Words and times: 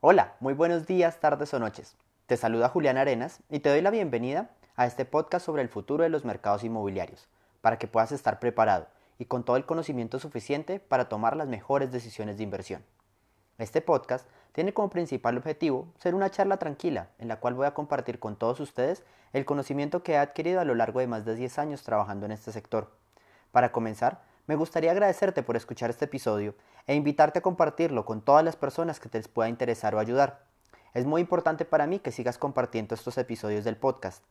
Hola, 0.00 0.36
muy 0.38 0.54
buenos 0.54 0.86
días, 0.86 1.18
tardes 1.18 1.52
o 1.54 1.58
noches. 1.58 1.96
Te 2.26 2.36
saluda 2.36 2.68
Julián 2.68 2.98
Arenas 2.98 3.40
y 3.50 3.58
te 3.58 3.68
doy 3.68 3.80
la 3.80 3.90
bienvenida 3.90 4.48
a 4.76 4.86
este 4.86 5.04
podcast 5.04 5.44
sobre 5.44 5.60
el 5.60 5.68
futuro 5.68 6.04
de 6.04 6.08
los 6.08 6.24
mercados 6.24 6.62
inmobiliarios, 6.62 7.26
para 7.62 7.80
que 7.80 7.88
puedas 7.88 8.12
estar 8.12 8.38
preparado 8.38 8.86
y 9.18 9.24
con 9.24 9.42
todo 9.42 9.56
el 9.56 9.66
conocimiento 9.66 10.20
suficiente 10.20 10.78
para 10.78 11.08
tomar 11.08 11.36
las 11.36 11.48
mejores 11.48 11.90
decisiones 11.90 12.36
de 12.36 12.44
inversión. 12.44 12.84
Este 13.58 13.80
podcast 13.80 14.28
tiene 14.52 14.72
como 14.72 14.88
principal 14.88 15.36
objetivo 15.36 15.92
ser 15.98 16.14
una 16.14 16.30
charla 16.30 16.58
tranquila 16.58 17.08
en 17.18 17.26
la 17.26 17.40
cual 17.40 17.54
voy 17.54 17.66
a 17.66 17.74
compartir 17.74 18.20
con 18.20 18.36
todos 18.36 18.60
ustedes 18.60 19.02
el 19.32 19.44
conocimiento 19.44 20.04
que 20.04 20.12
he 20.12 20.18
adquirido 20.18 20.60
a 20.60 20.64
lo 20.64 20.76
largo 20.76 21.00
de 21.00 21.08
más 21.08 21.24
de 21.24 21.34
10 21.34 21.58
años 21.58 21.82
trabajando 21.82 22.24
en 22.24 22.30
este 22.30 22.52
sector. 22.52 22.92
Para 23.50 23.72
comenzar, 23.72 24.22
me 24.48 24.56
gustaría 24.56 24.90
agradecerte 24.90 25.42
por 25.42 25.56
escuchar 25.56 25.90
este 25.90 26.06
episodio 26.06 26.54
e 26.86 26.94
invitarte 26.94 27.38
a 27.38 27.42
compartirlo 27.42 28.06
con 28.06 28.22
todas 28.22 28.42
las 28.42 28.56
personas 28.56 28.98
que 28.98 29.10
te 29.10 29.18
les 29.18 29.28
pueda 29.28 29.50
interesar 29.50 29.94
o 29.94 29.98
ayudar. 29.98 30.46
Es 30.94 31.04
muy 31.04 31.20
importante 31.20 31.66
para 31.66 31.86
mí 31.86 31.98
que 31.98 32.12
sigas 32.12 32.38
compartiendo 32.38 32.94
estos 32.94 33.18
episodios 33.18 33.64
del 33.64 33.76
podcast. 33.76 34.24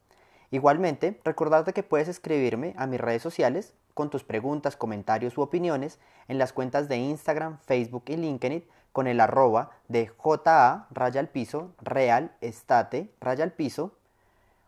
Igualmente, 0.49 1.21
recordarte 1.23 1.71
que 1.71 1.83
puedes 1.83 2.07
escribirme 2.07 2.73
a 2.77 2.87
mis 2.87 2.99
redes 2.99 3.21
sociales 3.21 3.75
con 3.93 4.09
tus 4.09 4.23
preguntas, 4.23 4.75
comentarios 4.75 5.37
u 5.37 5.41
opiniones 5.41 5.99
en 6.27 6.39
las 6.39 6.51
cuentas 6.51 6.89
de 6.89 6.97
Instagram, 6.97 7.59
Facebook 7.59 8.05
y 8.07 8.17
LinkedIn 8.17 8.65
con 8.91 9.05
el 9.05 9.19
arroba 9.19 9.69
de 9.87 10.11
JA 10.17 10.87
raya 10.89 11.19
al 11.19 11.29
piso, 11.29 11.75
real 11.79 12.35
estate 12.41 13.13
raya 13.21 13.43
al 13.43 13.51
piso 13.51 13.91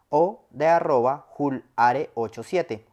o 0.09 0.45
de 0.51 0.67
arroba 0.67 1.25
julare87, 1.35 2.83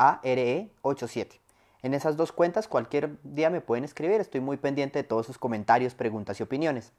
J-U-L-A-A-R-E-87. 0.00 1.40
En 1.82 1.94
esas 1.94 2.16
dos 2.16 2.32
cuentas 2.32 2.68
cualquier 2.68 3.18
día 3.22 3.50
me 3.50 3.60
pueden 3.60 3.84
escribir, 3.84 4.20
estoy 4.20 4.40
muy 4.40 4.56
pendiente 4.56 4.98
de 4.98 5.04
todos 5.04 5.26
sus 5.26 5.38
comentarios, 5.38 5.94
preguntas 5.94 6.40
y 6.40 6.42
opiniones. 6.42 6.92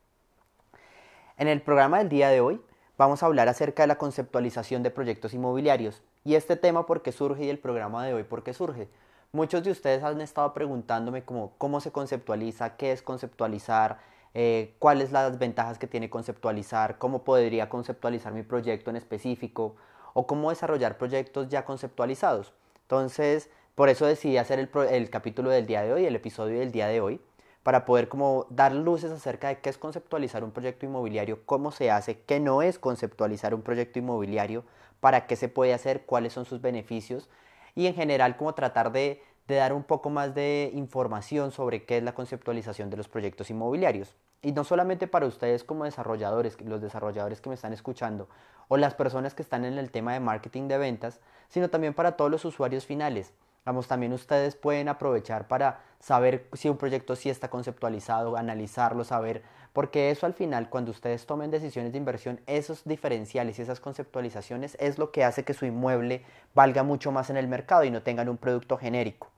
En 1.38 1.48
el 1.48 1.62
programa 1.62 1.98
del 2.00 2.10
día 2.10 2.30
de 2.30 2.42
hoy 2.42 2.62
vamos 2.98 3.24
a 3.24 3.26
hablar 3.26 3.48
acerca 3.48 3.84
de 3.84 3.88
la 3.88 3.98
conceptualización 3.98 4.84
de 4.84 4.92
proyectos 4.92 5.34
inmobiliarios. 5.34 6.04
Y 6.24 6.36
este 6.36 6.56
tema 6.56 6.86
por 6.86 7.02
qué 7.02 7.12
surge 7.12 7.46
y 7.46 7.50
el 7.50 7.58
programa 7.58 8.06
de 8.06 8.14
hoy 8.14 8.24
por 8.24 8.44
qué 8.44 8.54
surge. 8.54 8.88
Muchos 9.32 9.64
de 9.64 9.72
ustedes 9.72 10.04
han 10.04 10.22
estado 10.22 10.54
preguntándome 10.54 11.24
cómo 11.24 11.80
se 11.80 11.92
conceptualiza, 11.92 12.76
qué 12.76 12.92
es 12.92 13.02
conceptualizar, 13.02 14.00
eh, 14.34 14.76
cuáles 14.78 15.12
las 15.12 15.40
ventajas 15.40 15.78
que 15.78 15.88
tiene 15.88 16.10
conceptualizar, 16.10 16.98
cómo 16.98 17.24
podría 17.24 17.70
conceptualizar 17.70 18.34
mi 18.34 18.44
proyecto 18.44 18.90
en 18.90 18.98
específico 18.98 19.76
o 20.14 20.28
cómo 20.28 20.50
desarrollar 20.50 20.98
proyectos 20.98 21.50
ya 21.50 21.66
conceptualizados. 21.66 22.54
Entonces, 22.84 23.50
por 23.76 23.90
eso 23.90 24.06
decidí 24.06 24.38
hacer 24.38 24.60
el, 24.60 25.10
capítulo 25.10 25.50
del 25.50 25.66
día 25.66 25.82
de 25.82 25.94
hoy, 25.94 26.06
el 26.06 26.16
episodio 26.16 26.60
del 26.60 26.72
día 26.72 26.88
de 26.88 27.02
hoy, 27.02 27.22
para 27.64 27.86
poder 27.86 28.10
como 28.10 28.48
dar 28.50 28.74
luces 28.74 29.12
acerca 29.12 29.48
de 29.48 29.60
qué 29.60 29.70
es 29.70 29.78
conceptualizar 29.78 30.44
un 30.44 30.52
proyecto 30.52 30.86
inmobiliario, 30.86 31.46
cómo 31.46 31.72
se 31.72 31.92
hace, 31.92 32.20
qué 32.22 32.40
no 32.40 32.62
es 32.62 32.80
conceptualizar 32.80 33.54
un 33.54 33.62
proyecto 33.62 34.00
inmobiliario, 34.00 34.64
para 35.00 35.26
qué 35.28 35.36
se 35.36 35.50
puede 35.50 35.74
hacer, 35.74 36.06
cuáles 36.06 36.34
son 36.34 36.46
sus 36.46 36.62
beneficios 36.62 37.30
y 37.76 37.88
en 37.88 37.96
general 37.96 38.38
como 38.38 38.54
tratar 38.54 38.92
de, 38.92 39.24
de 39.48 39.56
dar 39.56 39.74
un 39.74 39.84
poco 39.84 40.10
más 40.10 40.36
de 40.36 40.72
información 40.74 41.52
sobre 41.52 41.86
qué 41.86 41.98
es 41.98 42.04
la 42.04 42.14
conceptualización 42.14 42.90
de 42.90 42.98
los 42.98 43.08
proyectos 43.08 43.50
inmobiliarios. 43.50 44.16
Y 44.42 44.54
no 44.54 44.64
solamente 44.64 45.08
para 45.08 45.28
ustedes 45.28 45.64
como 45.64 45.86
desarrolladores, 45.86 46.60
los 46.62 46.82
desarrolladores 46.82 47.42
que 47.42 47.50
me 47.50 47.56
están 47.56 47.74
escuchando, 47.74 48.28
o 48.68 48.78
las 48.78 48.96
personas 48.96 49.34
que 49.34 49.42
están 49.42 49.66
en 49.66 49.78
el 49.78 49.92
tema 49.92 50.14
de 50.14 50.20
marketing 50.20 50.68
de 50.68 50.78
ventas, 50.78 51.20
sino 51.50 51.70
también 51.70 51.94
para 51.94 52.14
todos 52.14 52.32
los 52.32 52.46
usuarios 52.46 52.86
finales. 52.86 53.34
Vamos, 53.64 53.88
también 53.88 54.12
ustedes 54.14 54.56
pueden 54.56 54.90
aprovechar 54.90 55.48
para 55.48 55.82
saber 56.00 56.48
si 56.54 56.68
un 56.68 56.78
proyecto 56.78 57.16
sí 57.16 57.30
está 57.30 57.50
conceptualizado, 57.50 58.36
analizarlo, 58.36 59.04
saber, 59.04 59.44
porque 59.72 60.10
eso 60.10 60.26
al 60.26 60.34
final, 60.34 60.70
cuando 60.70 60.90
ustedes 60.90 61.28
tomen 61.28 61.52
decisiones 61.52 61.92
de 61.92 62.00
inversión, 62.00 62.40
esos 62.48 62.84
diferenciales 62.86 63.60
y 63.60 63.62
esas 63.62 63.80
conceptualizaciones 63.80 64.76
es 64.80 64.98
lo 64.98 65.12
que 65.12 65.24
hace 65.24 65.44
que 65.44 65.54
su 65.54 65.66
inmueble 65.66 66.26
valga 66.56 66.82
mucho 66.82 67.12
más 67.12 67.30
en 67.30 67.38
el 67.38 67.48
mercado 67.48 67.84
y 67.84 67.92
no 67.92 68.02
tengan 68.02 68.30
un 68.30 68.38
producto 68.38 68.78
genérico. 68.78 69.30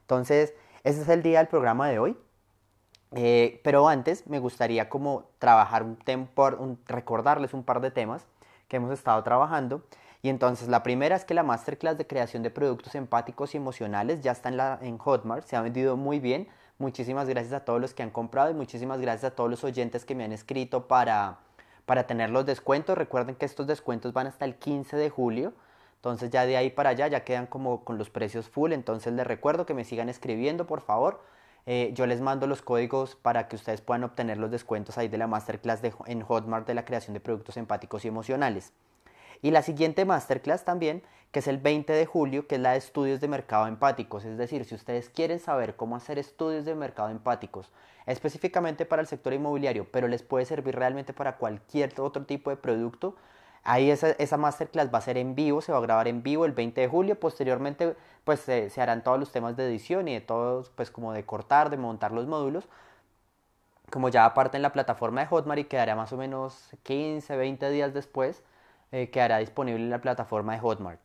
Entonces, 0.00 0.54
ese 0.84 1.02
es 1.02 1.08
el 1.10 1.22
día 1.22 1.38
del 1.38 1.48
programa 1.48 1.88
de 1.88 1.98
hoy. 1.98 2.16
Eh, 3.12 3.60
pero 3.64 3.88
antes 3.88 4.26
me 4.26 4.38
gustaría 4.38 4.88
como 4.88 5.24
trabajar 5.38 5.82
un 5.82 6.78
recordarles 6.86 7.54
un 7.54 7.64
par 7.64 7.80
de 7.80 7.90
temas 7.90 8.26
que 8.68 8.76
hemos 8.76 8.92
estado 8.92 9.22
trabajando 9.22 9.82
y 10.22 10.30
entonces 10.30 10.68
la 10.68 10.82
primera 10.82 11.14
es 11.14 11.24
que 11.24 11.34
la 11.34 11.42
masterclass 11.42 11.96
de 11.96 12.06
creación 12.06 12.42
de 12.42 12.50
productos 12.50 12.94
empáticos 12.94 13.54
y 13.54 13.56
emocionales 13.56 14.20
ya 14.20 14.32
está 14.32 14.48
en, 14.48 14.86
en 14.86 14.98
Hotmart, 14.98 15.44
se 15.46 15.56
ha 15.56 15.60
vendido 15.60 15.96
muy 15.96 16.18
bien. 16.18 16.48
Muchísimas 16.78 17.28
gracias 17.28 17.52
a 17.54 17.64
todos 17.64 17.80
los 17.80 17.94
que 17.94 18.02
han 18.02 18.10
comprado 18.10 18.50
y 18.50 18.54
muchísimas 18.54 19.00
gracias 19.00 19.32
a 19.32 19.34
todos 19.34 19.50
los 19.50 19.64
oyentes 19.64 20.04
que 20.04 20.14
me 20.14 20.24
han 20.24 20.32
escrito 20.32 20.86
para, 20.88 21.38
para 21.86 22.06
tener 22.06 22.30
los 22.30 22.46
descuentos. 22.46 22.98
Recuerden 22.98 23.36
que 23.36 23.46
estos 23.46 23.66
descuentos 23.66 24.12
van 24.12 24.26
hasta 24.26 24.44
el 24.44 24.56
15 24.56 24.96
de 24.96 25.10
julio. 25.10 25.52
Entonces 25.96 26.30
ya 26.30 26.46
de 26.46 26.56
ahí 26.56 26.70
para 26.70 26.90
allá 26.90 27.08
ya 27.08 27.24
quedan 27.24 27.46
como 27.46 27.84
con 27.84 27.98
los 27.98 28.10
precios 28.10 28.48
full. 28.48 28.72
Entonces 28.72 29.12
les 29.12 29.26
recuerdo 29.26 29.66
que 29.66 29.74
me 29.74 29.84
sigan 29.84 30.08
escribiendo, 30.08 30.66
por 30.66 30.80
favor. 30.80 31.20
Eh, 31.70 31.90
yo 31.92 32.06
les 32.06 32.22
mando 32.22 32.46
los 32.46 32.62
códigos 32.62 33.14
para 33.14 33.46
que 33.46 33.54
ustedes 33.54 33.82
puedan 33.82 34.02
obtener 34.02 34.38
los 34.38 34.50
descuentos 34.50 34.96
ahí 34.96 35.08
de 35.08 35.18
la 35.18 35.26
masterclass 35.26 35.82
de, 35.82 35.92
en 36.06 36.22
Hotmart 36.22 36.66
de 36.66 36.72
la 36.72 36.86
creación 36.86 37.12
de 37.12 37.20
productos 37.20 37.58
empáticos 37.58 38.06
y 38.06 38.08
emocionales. 38.08 38.72
Y 39.42 39.50
la 39.50 39.60
siguiente 39.60 40.06
masterclass 40.06 40.64
también, 40.64 41.02
que 41.30 41.40
es 41.40 41.46
el 41.46 41.58
20 41.58 41.92
de 41.92 42.06
julio, 42.06 42.46
que 42.46 42.54
es 42.54 42.60
la 42.62 42.72
de 42.72 42.78
estudios 42.78 43.20
de 43.20 43.28
mercado 43.28 43.66
empáticos. 43.66 44.24
Es 44.24 44.38
decir, 44.38 44.64
si 44.64 44.74
ustedes 44.74 45.10
quieren 45.10 45.40
saber 45.40 45.76
cómo 45.76 45.94
hacer 45.94 46.18
estudios 46.18 46.64
de 46.64 46.74
mercado 46.74 47.10
empáticos, 47.10 47.70
específicamente 48.06 48.86
para 48.86 49.02
el 49.02 49.06
sector 49.06 49.34
inmobiliario, 49.34 49.86
pero 49.92 50.08
les 50.08 50.22
puede 50.22 50.46
servir 50.46 50.74
realmente 50.74 51.12
para 51.12 51.36
cualquier 51.36 51.92
otro 52.00 52.24
tipo 52.24 52.48
de 52.48 52.56
producto, 52.56 53.14
ahí 53.68 53.90
esa, 53.90 54.36
masterclass 54.36 54.92
va 54.92 54.98
a 54.98 55.02
ser 55.02 55.18
en 55.18 55.34
vivo, 55.34 55.60
se 55.60 55.72
va 55.72 55.78
a 55.78 55.80
grabar 55.80 56.08
en 56.08 56.22
vivo 56.22 56.44
el 56.44 56.52
20 56.52 56.80
de 56.80 56.88
julio. 56.88 57.18
Posteriormente, 57.20 57.96
pues 58.24 58.40
se, 58.40 58.70
harán 58.80 59.02
todos 59.02 59.18
los 59.18 59.32
temas 59.32 59.56
de 59.56 59.66
edición 59.66 60.08
y 60.08 60.14
de 60.14 60.20
todos, 60.20 60.70
pues 60.70 60.90
como 60.90 61.12
de 61.12 61.24
cortar, 61.24 61.70
de 61.70 61.76
montar 61.76 62.12
los 62.12 62.26
módulos 62.26 62.68
como 63.90 64.10
ya 64.10 64.26
aparte 64.26 64.56
en 64.56 64.62
la 64.62 64.72
plataforma 64.72 65.22
de 65.22 65.26
Hotmart 65.28 65.60
y 65.60 65.64
quedará 65.64 65.96
más 65.96 66.12
o 66.12 66.16
menos 66.18 66.70
15, 66.82 67.36
20 67.36 67.70
días 67.70 67.94
después, 67.94 68.42
eh, 68.92 69.10
quedará 69.10 69.38
disponible 69.38 69.82
en 69.82 69.90
la 69.90 70.00
plataforma 70.00 70.52
de 70.52 70.60
Hotmart. 70.60 71.00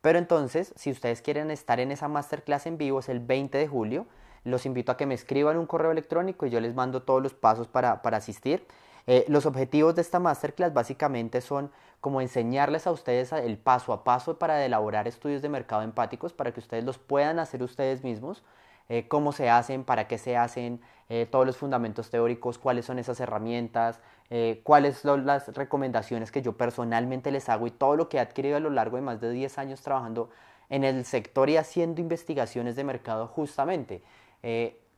Pero 0.00 0.18
entonces, 0.18 0.72
si 0.76 0.90
ustedes 0.90 1.22
quieren 1.22 1.50
estar 1.50 1.80
en 1.80 1.90
esa 1.90 2.08
masterclass 2.08 2.66
en 2.66 2.78
vivo, 2.78 3.00
es 3.00 3.08
el 3.08 3.20
20 3.20 3.58
de 3.58 3.66
julio, 3.66 4.06
los 4.44 4.66
invito 4.66 4.92
a 4.92 4.96
que 4.96 5.06
me 5.06 5.14
escriban 5.14 5.56
un 5.56 5.66
correo 5.66 5.90
electrónico 5.90 6.46
y 6.46 6.50
yo 6.50 6.60
les 6.60 6.74
mando 6.74 7.02
todos 7.02 7.22
los 7.22 7.34
pasos 7.34 7.66
para, 7.66 8.00
asistir. 8.04 8.66
Eh, 9.10 9.24
los 9.28 9.46
objetivos 9.46 9.94
de 9.94 10.02
esta 10.02 10.18
masterclass 10.18 10.74
básicamente 10.74 11.40
son 11.40 11.70
como 12.02 12.20
enseñarles 12.20 12.86
a 12.86 12.90
ustedes 12.90 13.32
el 13.32 13.56
paso 13.56 13.94
a 13.94 14.04
paso 14.04 14.38
para 14.38 14.62
elaborar 14.62 15.08
estudios 15.08 15.40
de 15.40 15.48
mercado 15.48 15.80
empáticos 15.80 16.34
para 16.34 16.52
que 16.52 16.60
ustedes 16.60 16.84
los 16.84 16.98
puedan 16.98 17.38
hacer 17.38 17.62
ustedes 17.62 18.04
mismos 18.04 18.44
eh, 18.90 19.08
cómo 19.08 19.32
se 19.32 19.48
hacen, 19.48 19.84
para 19.84 20.08
qué 20.08 20.18
se 20.18 20.36
hacen, 20.36 20.82
eh, 21.08 21.26
todos 21.30 21.46
los 21.46 21.56
fundamentos 21.56 22.10
teóricos, 22.10 22.58
cuáles 22.58 22.84
son 22.84 22.98
esas 22.98 23.18
herramientas, 23.20 24.00
cuáles 24.62 24.98
son 24.98 25.24
las 25.24 25.54
recomendaciones 25.54 26.30
que 26.30 26.42
yo 26.42 26.52
personalmente 26.52 27.30
les 27.30 27.48
hago 27.48 27.66
y 27.66 27.70
todo 27.70 27.96
lo 27.96 28.10
que 28.10 28.18
he 28.18 28.20
adquirido 28.20 28.58
a 28.58 28.60
lo 28.60 28.68
largo 28.68 28.96
de 28.96 29.02
más 29.02 29.22
de 29.22 29.30
10 29.30 29.56
años 29.56 29.80
trabajando 29.80 30.28
en 30.68 30.84
el 30.84 31.06
sector 31.06 31.48
y 31.48 31.56
haciendo 31.56 32.02
investigaciones 32.02 32.76
de 32.76 32.84
mercado 32.84 33.26
justamente. 33.26 34.02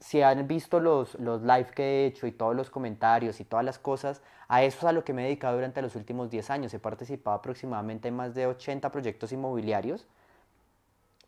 Si 0.00 0.22
han 0.22 0.48
visto 0.48 0.80
los, 0.80 1.14
los 1.20 1.42
live 1.42 1.68
que 1.74 1.82
he 1.82 2.06
hecho 2.06 2.26
y 2.26 2.32
todos 2.32 2.56
los 2.56 2.70
comentarios 2.70 3.38
y 3.40 3.44
todas 3.44 3.64
las 3.64 3.78
cosas, 3.78 4.22
a 4.48 4.64
eso 4.64 4.78
es 4.78 4.84
a 4.84 4.92
lo 4.92 5.04
que 5.04 5.12
me 5.12 5.22
he 5.22 5.24
dedicado 5.26 5.54
durante 5.54 5.82
los 5.82 5.94
últimos 5.94 6.30
10 6.30 6.50
años. 6.50 6.74
He 6.74 6.78
participado 6.78 7.36
aproximadamente 7.36 8.08
en 8.08 8.16
más 8.16 8.34
de 8.34 8.46
80 8.46 8.90
proyectos 8.90 9.30
inmobiliarios 9.32 10.06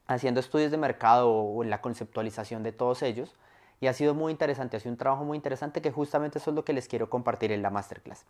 haciendo 0.07 0.41
estudios 0.41 0.71
de 0.71 0.79
mercado 0.79 1.33
o 1.33 1.65
la 1.65 1.81
conceptualización 1.81 2.63
de 2.63 2.73
todos 2.73 3.03
ellos. 3.03 3.35
Y 3.83 3.89
ha 3.89 3.93
sido 3.93 4.15
muy 4.15 4.31
interesante, 4.31 4.77
ha 4.77 4.81
sido 4.81 4.93
un 4.93 4.97
trabajo 4.97 5.25
muy 5.25 5.35
interesante 5.35 5.83
que 5.83 5.91
justamente 5.91 6.39
eso 6.39 6.51
es 6.51 6.55
lo 6.55 6.65
que 6.65 6.73
les 6.73 6.87
quiero 6.87 7.11
compartir 7.11 7.51
en 7.51 7.63
la 7.63 7.71
masterclass. 7.71 8.25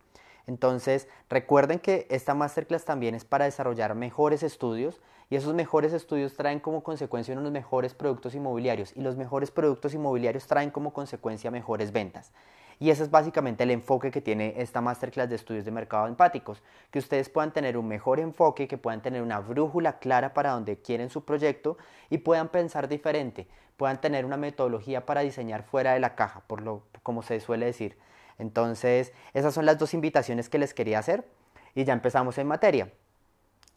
Entonces, 0.47 1.07
recuerden 1.29 1.77
que 1.77 2.07
esta 2.09 2.33
masterclass 2.33 2.85
también 2.85 3.13
es 3.13 3.23
para 3.23 3.45
desarrollar 3.45 3.93
mejores 3.93 4.41
estudios 4.41 4.99
y 5.29 5.35
esos 5.35 5.53
mejores 5.53 5.93
estudios 5.93 6.33
traen 6.33 6.59
como 6.59 6.81
consecuencia 6.81 7.37
unos 7.37 7.51
mejores 7.51 7.93
productos 7.93 8.33
inmobiliarios 8.33 8.97
y 8.97 9.01
los 9.01 9.15
mejores 9.15 9.51
productos 9.51 9.93
inmobiliarios 9.93 10.47
traen 10.47 10.71
como 10.71 10.91
consecuencia 10.91 11.51
mejores 11.51 11.91
ventas. 11.91 12.31
Y 12.79 12.89
ese 12.89 13.03
es 13.03 13.11
básicamente 13.11 13.63
el 13.63 13.71
enfoque 13.71 14.11
que 14.11 14.21
tiene 14.21 14.53
esta 14.57 14.81
masterclass 14.81 15.29
de 15.29 15.35
estudios 15.35 15.65
de 15.65 15.71
mercado 15.71 16.07
empáticos, 16.07 16.61
que 16.91 16.99
ustedes 16.99 17.29
puedan 17.29 17.53
tener 17.53 17.77
un 17.77 17.87
mejor 17.87 18.19
enfoque, 18.19 18.67
que 18.67 18.77
puedan 18.77 19.01
tener 19.01 19.21
una 19.21 19.39
brújula 19.39 19.99
clara 19.99 20.33
para 20.33 20.51
donde 20.51 20.77
quieren 20.77 21.09
su 21.09 21.23
proyecto 21.23 21.77
y 22.09 22.19
puedan 22.19 22.49
pensar 22.49 22.87
diferente, 22.87 23.47
puedan 23.77 24.01
tener 24.01 24.25
una 24.25 24.37
metodología 24.37 25.05
para 25.05 25.21
diseñar 25.21 25.63
fuera 25.63 25.93
de 25.93 25.99
la 25.99 26.15
caja, 26.15 26.41
por 26.47 26.61
lo 26.61 26.83
como 27.03 27.21
se 27.21 27.39
suele 27.39 27.65
decir. 27.65 27.97
Entonces, 28.39 29.13
esas 29.33 29.53
son 29.53 29.65
las 29.65 29.77
dos 29.77 29.93
invitaciones 29.93 30.49
que 30.49 30.57
les 30.57 30.73
quería 30.73 30.99
hacer 30.99 31.27
y 31.75 31.83
ya 31.83 31.93
empezamos 31.93 32.37
en 32.37 32.47
materia. 32.47 32.91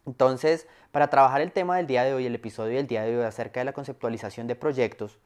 Entonces, 0.06 0.68
para 0.92 1.10
trabajar 1.10 1.40
el 1.40 1.52
tema 1.52 1.76
del 1.76 1.86
día 1.86 2.04
de 2.04 2.14
hoy, 2.14 2.26
el 2.26 2.34
episodio 2.34 2.76
del 2.76 2.86
día 2.86 3.02
de 3.02 3.18
hoy 3.18 3.24
acerca 3.24 3.60
de 3.60 3.64
la 3.64 3.72
conceptualización 3.72 4.46
de 4.46 4.54
proyectos, 4.54 5.18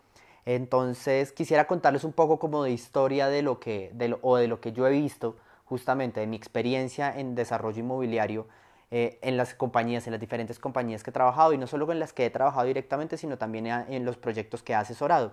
Entonces 0.47 1.33
quisiera 1.33 1.67
contarles 1.67 2.05
un 2.05 2.13
poco 2.13 2.39
como 2.39 2.65
de 2.65 2.71
historia 2.71 3.29
de 3.29 3.43
lo 3.43 3.61
que, 3.61 3.91
de 3.95 4.17
o 4.23 4.37
de 4.37 4.49
lo 4.49 4.61
que 4.61 4.73
yo 4.73 4.87
he 4.87 4.91
visto 4.91 5.37
justamente 5.65 6.21
de 6.21 6.27
mi 6.27 6.37
experiencia 6.37 7.17
en 7.17 7.35
desarrollo 7.35 7.79
inmobiliario 7.79 8.47
eh, 8.91 9.19
en 9.23 9.37
las 9.37 9.55
compañías, 9.55 10.07
en 10.07 10.13
las 10.13 10.21
diferentes 10.21 10.59
compañías 10.59 11.05
que 11.05 11.11
he 11.11 11.13
trabajado 11.13 11.53
y 11.53 11.59
no 11.59 11.69
solo 11.69 11.91
en 11.93 12.01
las 12.01 12.13
que 12.13 12.27
he 12.27 12.31
trabajado 12.31 12.67
directamente, 12.67 13.17
sino 13.17 13.39
también 13.39 13.67
en 13.67 14.05
los 14.05 14.17
proyectos 14.17 14.65
que 14.65 14.73
he 14.73 14.77
asesorado. 14.77 15.33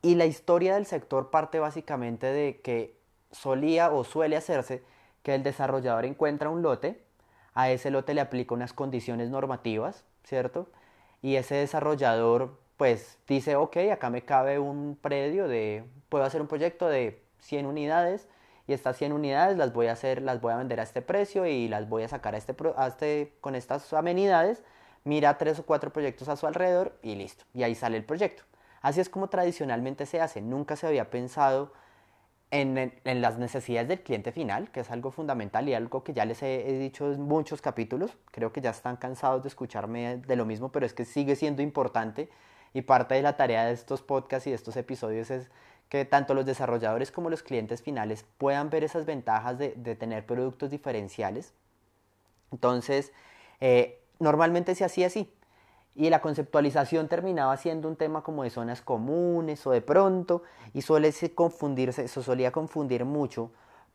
Y 0.00 0.14
la 0.14 0.24
historia 0.24 0.74
del 0.74 0.86
sector 0.86 1.30
parte 1.30 1.58
básicamente 1.58 2.26
de 2.26 2.60
que 2.62 2.96
solía 3.32 3.90
o 3.90 4.04
suele 4.04 4.36
hacerse 4.36 4.82
que 5.22 5.34
el 5.34 5.42
desarrollador 5.42 6.04
encuentra 6.06 6.48
un 6.48 6.62
lote, 6.62 7.02
a 7.54 7.70
ese 7.70 7.90
lote 7.90 8.14
le 8.14 8.20
aplica 8.20 8.54
unas 8.54 8.72
condiciones 8.72 9.30
normativas, 9.30 10.04
¿cierto? 10.24 10.68
Y 11.22 11.36
ese 11.36 11.54
desarrollador 11.54 12.58
pues 12.76 13.18
dice, 13.28 13.56
ok, 13.56 13.76
acá 13.92 14.10
me 14.10 14.22
cabe 14.22 14.58
un 14.58 14.96
predio 15.00 15.48
de, 15.48 15.84
puedo 16.08 16.24
hacer 16.24 16.40
un 16.40 16.48
proyecto 16.48 16.88
de 16.88 17.22
100 17.38 17.66
unidades 17.66 18.28
y 18.66 18.72
estas 18.72 18.96
100 18.96 19.12
unidades 19.12 19.56
las 19.56 19.72
voy 19.72 19.86
a 19.86 19.92
hacer, 19.92 20.22
las 20.22 20.40
voy 20.40 20.52
a 20.52 20.56
vender 20.56 20.80
a 20.80 20.82
este 20.82 21.02
precio 21.02 21.46
y 21.46 21.68
las 21.68 21.88
voy 21.88 22.02
a 22.02 22.08
sacar 22.08 22.34
a 22.34 22.38
este, 22.38 22.54
a 22.76 22.86
este, 22.86 23.34
con 23.40 23.54
estas 23.54 23.92
amenidades, 23.92 24.62
mira 25.04 25.38
tres 25.38 25.58
o 25.58 25.66
cuatro 25.66 25.92
proyectos 25.92 26.28
a 26.28 26.36
su 26.36 26.46
alrededor 26.46 26.98
y 27.02 27.14
listo, 27.14 27.44
y 27.54 27.62
ahí 27.62 27.74
sale 27.74 27.96
el 27.96 28.04
proyecto. 28.04 28.42
Así 28.80 29.00
es 29.00 29.08
como 29.08 29.28
tradicionalmente 29.28 30.06
se 30.06 30.20
hace, 30.20 30.40
nunca 30.40 30.76
se 30.76 30.86
había 30.86 31.10
pensado 31.10 31.72
en, 32.50 32.92
las 33.04 33.38
necesidades 33.38 33.88
del 33.88 34.02
cliente 34.02 34.30
final, 34.30 34.70
que 34.70 34.80
es 34.80 34.90
algo 34.90 35.10
fundamental 35.10 35.68
y 35.68 35.74
algo 35.74 36.04
que 36.04 36.12
ya 36.12 36.24
les 36.24 36.42
he, 36.42 36.68
he, 36.68 36.78
dicho 36.78 37.12
en 37.12 37.22
muchos 37.22 37.60
capítulos. 37.60 38.16
Creo 38.30 38.52
que 38.52 38.60
ya 38.60 38.70
están 38.70 38.96
cansados 38.96 39.42
de 39.42 39.48
escucharme 39.48 40.18
de 40.18 40.36
lo 40.36 40.44
mismo, 40.44 40.70
pero 40.70 40.86
es 40.86 40.94
que 40.94 41.04
sigue 41.04 41.34
siendo 41.34 41.62
importante 41.62 42.28
y 42.74 42.82
parte 42.82 43.14
de 43.14 43.22
la 43.22 43.36
tarea 43.36 43.64
de 43.64 43.72
estos 43.72 44.02
podcasts 44.02 44.48
y 44.48 44.50
de 44.50 44.56
estos 44.56 44.76
episodios 44.76 45.30
es 45.30 45.48
que 45.88 46.04
tanto 46.04 46.34
los 46.34 46.44
desarrolladores 46.44 47.12
como 47.12 47.30
los 47.30 47.44
clientes 47.44 47.80
finales 47.80 48.26
puedan 48.36 48.68
ver 48.68 48.82
esas 48.82 49.06
ventajas 49.06 49.58
de, 49.58 49.70
tener 49.94 50.26
productos 50.26 50.70
diferenciales. 50.70 51.54
Entonces, 52.50 53.12
eh, 53.60 54.02
normalmente 54.18 54.74
se 54.74 54.84
hacía 54.84 55.06
así. 55.06 55.32
Y 55.94 56.10
la 56.10 56.20
conceptualización 56.20 57.06
terminaba 57.06 57.56
siendo 57.56 57.86
un 57.86 57.94
tema 57.94 58.22
como 58.24 58.42
de 58.42 58.50
zonas 58.50 58.82
comunes 58.82 59.64
o 59.68 59.70
de 59.70 59.80
pronto, 59.80 60.42
y 60.72 60.82
suele 60.82 61.12
confundirse, 61.32 62.04
eso 62.04 62.24
solía 62.24 62.50
confundir 62.50 63.04
mucho 63.04 63.52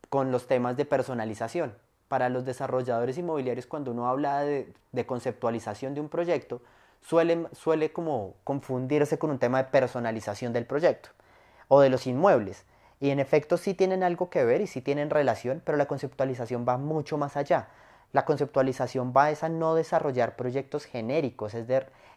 con 0.08 0.32
los 0.32 0.48
temas 0.48 0.78
de 0.78 0.86
personalización. 0.86 1.76
Para 2.08 2.30
los 2.30 2.46
desarrolladores 2.46 3.18
inmobiliarios, 3.18 3.68
cuando 3.68 3.92
uno 3.92 4.08
habla 4.08 4.40
de, 4.40 4.74
de 4.94 5.06
conceptualización 5.06 5.94
de 5.94 6.00
un 6.00 6.08
proyecto, 6.08 6.62
suele, 7.02 7.48
suele 7.54 7.92
como 7.92 8.36
confundirse 8.44 9.18
con 9.18 9.32
un 9.32 9.40
tema 9.40 9.64
de 9.64 9.70
personalización 9.70 10.54
del 10.54 10.66
proyecto 10.66 11.10
o 11.68 11.82
de 11.82 11.90
los 11.90 12.08
inmuebles. 12.08 12.66
Y 13.00 13.12
en 13.12 13.20
efecto 13.20 13.58
sí 13.58 13.74
tienen 13.74 14.04
algo 14.04 14.30
que 14.30 14.44
ver 14.44 14.62
y 14.62 14.68
sí 14.68 14.82
tienen 14.82 15.10
relación, 15.10 15.62
pero 15.64 15.78
la 15.78 15.86
conceptualización 15.86 16.66
va 16.68 16.78
mucho 16.78 17.18
más 17.18 17.38
allá. 17.38 17.70
La 18.12 18.26
conceptualización 18.26 19.14
va 19.16 19.28
a 19.28 19.50
no 19.50 19.76
desarrollar 19.76 20.36
proyectos 20.36 20.86
genéricos, 20.86 21.54
es, 21.54 21.68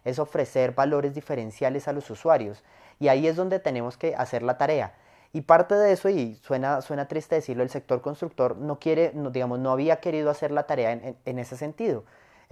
es 0.03 0.19
ofrecer 0.19 0.73
valores 0.73 1.13
diferenciales 1.13 1.87
a 1.87 1.93
los 1.93 2.09
usuarios. 2.09 2.63
Y 2.99 3.07
ahí 3.07 3.27
es 3.27 3.35
donde 3.35 3.59
tenemos 3.59 3.97
que 3.97 4.15
hacer 4.15 4.43
la 4.43 4.57
tarea. 4.57 4.95
Y 5.31 5.41
parte 5.41 5.75
de 5.75 5.93
eso, 5.93 6.09
y 6.09 6.35
suena, 6.35 6.81
suena 6.81 7.07
triste 7.07 7.35
decirlo, 7.35 7.63
el 7.63 7.69
sector 7.69 8.01
constructor 8.01 8.57
no 8.57 8.79
quiere, 8.79 9.11
no, 9.15 9.31
digamos, 9.31 9.59
no 9.59 9.71
había 9.71 9.97
querido 9.97 10.29
hacer 10.29 10.51
la 10.51 10.63
tarea 10.67 10.91
en, 10.91 11.17
en 11.25 11.39
ese 11.39 11.57
sentido. 11.57 12.03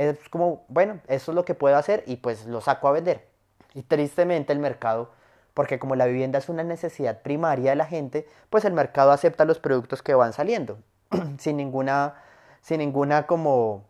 Es 0.10 0.30
como, 0.30 0.66
bueno, 0.68 1.00
eso 1.08 1.32
es 1.32 1.36
lo 1.36 1.46
que 1.46 1.54
puedo 1.54 1.76
hacer 1.78 2.04
y 2.08 2.18
pues 2.18 2.46
lo 2.46 2.62
saco 2.62 2.88
a 2.88 2.92
vender. 2.92 3.28
Y 3.74 3.84
tristemente 3.84 4.54
el 4.54 4.60
mercado 4.60 5.12
porque 5.54 5.80
como 5.80 5.96
la 5.96 6.06
vivienda 6.06 6.40
es 6.40 6.50
una 6.50 6.64
necesidad 6.64 7.22
primaria 7.22 7.72
de 7.72 7.76
la 7.76 7.86
gente, 7.86 8.28
pues 8.50 8.66
el 8.66 8.74
mercado 8.74 9.12
acepta 9.12 9.46
los 9.46 9.60
productos 9.60 10.02
que 10.02 10.14
van 10.14 10.34
saliendo, 10.34 10.78
sin 11.38 11.58
ninguna, 11.58 12.16
sin 12.62 12.80
ninguna 12.80 13.28
como, 13.28 13.84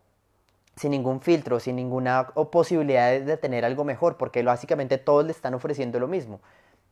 sin 0.76 0.90
ningún 0.90 1.20
filtro, 1.20 1.60
sin 1.60 1.76
ninguna 1.76 2.28
posibilidad 2.50 3.20
de 3.20 3.36
tener 3.36 3.64
algo 3.64 3.84
mejor, 3.84 4.16
porque 4.16 4.42
básicamente 4.42 4.98
todos 4.98 5.24
le 5.24 5.32
están 5.32 5.54
ofreciendo 5.54 6.00
lo 6.00 6.08
mismo. 6.08 6.40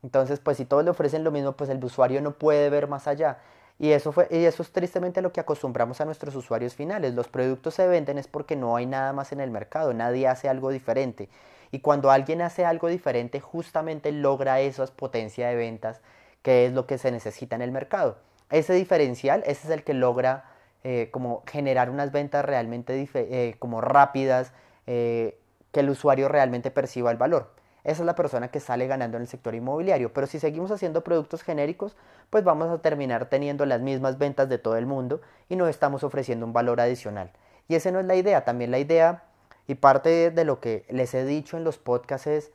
Entonces, 0.02 0.40
pues 0.40 0.56
si 0.56 0.64
todos 0.64 0.84
le 0.84 0.90
ofrecen 0.90 1.25
lo 1.25 1.31
mismo, 1.31 1.52
pues 1.52 1.69
el 1.69 1.84
usuario 1.84 2.22
no 2.22 2.32
puede 2.32 2.70
ver 2.70 2.88
más 2.88 3.06
allá. 3.06 3.38
Y 3.81 3.93
eso, 3.93 4.12
fue, 4.12 4.29
y 4.31 4.44
eso 4.44 4.62
es 4.62 4.71
tristemente 4.73 5.23
lo 5.23 5.32
que 5.32 5.41
acostumbramos 5.41 6.03
a 6.03 6.05
nuestros 6.05 6.37
usuarios 6.37 6.75
finales. 6.75 7.15
Los 7.15 7.29
productos 7.29 7.75
se 7.75 7.88
venden 7.88 8.19
es 8.19 8.29
porque 8.29 8.55
no 8.55 8.77
hay 8.77 8.85
nada 8.85 9.15
más 9.15 9.32
en 9.32 9.41
el 9.41 9.50
mercado, 9.50 9.94
nadie 9.94 10.29
hace 10.29 10.50
algo 10.50 10.71
diferente. 10.71 11.31
Y 11.73 11.81
cuando 11.81 12.11
alguien 12.11 12.43
hace 12.43 12.67
algo 12.67 12.88
diferente, 12.88 13.41
justamente 13.41 14.12
logra 14.12 14.61
esas 14.61 14.91
potencia 14.91 15.49
de 15.49 15.56
ventas, 15.56 16.03
que 16.43 16.67
es 16.67 16.75
lo 16.75 16.87
que 16.87 16.99
se 16.99 17.11
necesita 17.11 17.56
en 17.56 17.62
el 17.62 17.73
mercado. 17.73 18.19
Ese 18.50 18.75
diferencial, 18.75 19.43
ese 19.47 19.69
es 19.69 19.71
el 19.71 19.82
que 19.82 19.94
logra 19.94 20.44
eh, 20.85 21.09
como 21.11 21.43
generar 21.47 21.88
unas 21.88 22.12
ventas 22.12 22.44
realmente 22.44 23.09
eh, 23.15 23.55
como 23.59 23.81
rápidas, 23.81 24.53
eh, 24.87 25.41
que 25.73 25.81
el 25.81 25.88
usuario 25.88 26.29
realmente 26.29 26.71
perciba 26.71 27.11
el 27.11 27.17
valor. 27.17 27.55
Esa 27.85 28.03
es 28.03 28.06
la 28.06 28.15
persona 28.15 28.49
que 28.49 28.61
sale 28.61 28.87
ganando 28.87 29.17
en 29.17 29.23
el 29.23 29.29
sector 29.29 29.55
inmobiliario. 29.55 30.12
Pero 30.12 30.27
si 30.27 30.38
seguimos 30.38 30.71
haciendo 30.71 31.03
productos 31.03 31.43
genéricos, 31.43 31.97
pues 32.31 32.44
vamos 32.44 32.69
a 32.69 32.82
terminar 32.82 33.27
teniendo 33.27 33.67
las 33.67 33.81
mismas 33.81 34.19
ventas 34.19 34.49
de 34.49 34.59
todo 34.59 34.77
el 34.77 34.87
mundo 34.87 35.21
y 35.49 35.56
no 35.56 35.69
estamos 35.69 36.05
ofreciendo 36.05 36.47
un 36.47 36.53
valor 36.53 36.81
adicional. 36.81 37.31
Y 37.69 37.75
esa 37.75 37.91
no 37.91 38.00
es 38.00 38.06
la 38.06 38.17
idea. 38.17 38.44
También 38.44 38.71
la 38.71 38.79
idea 38.79 39.25
y 39.67 39.77
parte 39.77 40.31
de 40.31 40.44
lo 40.44 40.61
que 40.61 40.85
les 40.88 41.15
he 41.15 41.25
dicho 41.25 41.56
en 41.56 41.65
los 41.65 41.79
podcasts 41.79 42.27
es, 42.27 42.53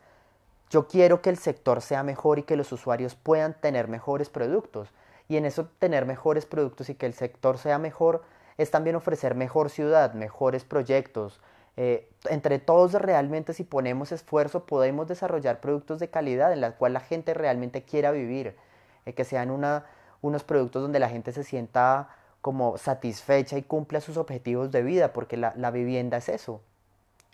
yo 0.68 0.88
quiero 0.88 1.22
que 1.22 1.30
el 1.30 1.38
sector 1.38 1.80
sea 1.80 2.02
mejor 2.02 2.38
y 2.38 2.42
que 2.42 2.56
los 2.56 2.72
usuarios 2.72 3.14
puedan 3.14 3.54
tener 3.54 3.88
mejores 3.88 4.28
productos. 4.28 4.90
Y 5.28 5.36
en 5.36 5.44
eso 5.44 5.68
tener 5.78 6.06
mejores 6.06 6.46
productos 6.46 6.88
y 6.88 6.94
que 6.94 7.06
el 7.06 7.14
sector 7.14 7.58
sea 7.58 7.78
mejor 7.78 8.22
es 8.58 8.70
también 8.70 8.96
ofrecer 8.96 9.34
mejor 9.34 9.70
ciudad, 9.70 10.14
mejores 10.14 10.64
proyectos. 10.64 11.40
Eh, 11.76 12.08
entre 12.30 12.58
todos 12.58 12.92
realmente 12.94 13.52
si 13.52 13.62
ponemos 13.62 14.10
esfuerzo 14.10 14.64
podemos 14.64 15.06
desarrollar 15.08 15.60
productos 15.60 15.98
de 15.98 16.08
calidad 16.08 16.52
en 16.52 16.62
los 16.62 16.72
cual 16.74 16.94
la 16.94 17.00
gente 17.00 17.34
realmente 17.34 17.82
quiera 17.82 18.10
vivir. 18.10 18.56
Eh, 19.04 19.12
que 19.12 19.24
sean 19.24 19.50
unos 19.50 20.44
productos 20.44 20.82
donde 20.82 20.98
la 20.98 21.08
gente 21.08 21.32
se 21.32 21.44
sienta 21.44 22.08
como 22.40 22.78
satisfecha 22.78 23.58
y 23.58 23.62
cumpla 23.62 24.00
sus 24.00 24.16
objetivos 24.16 24.70
de 24.72 24.82
vida, 24.82 25.12
porque 25.12 25.36
la, 25.36 25.52
la 25.56 25.70
vivienda 25.70 26.16
es 26.16 26.28
eso 26.28 26.60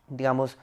digamos, 0.09 0.59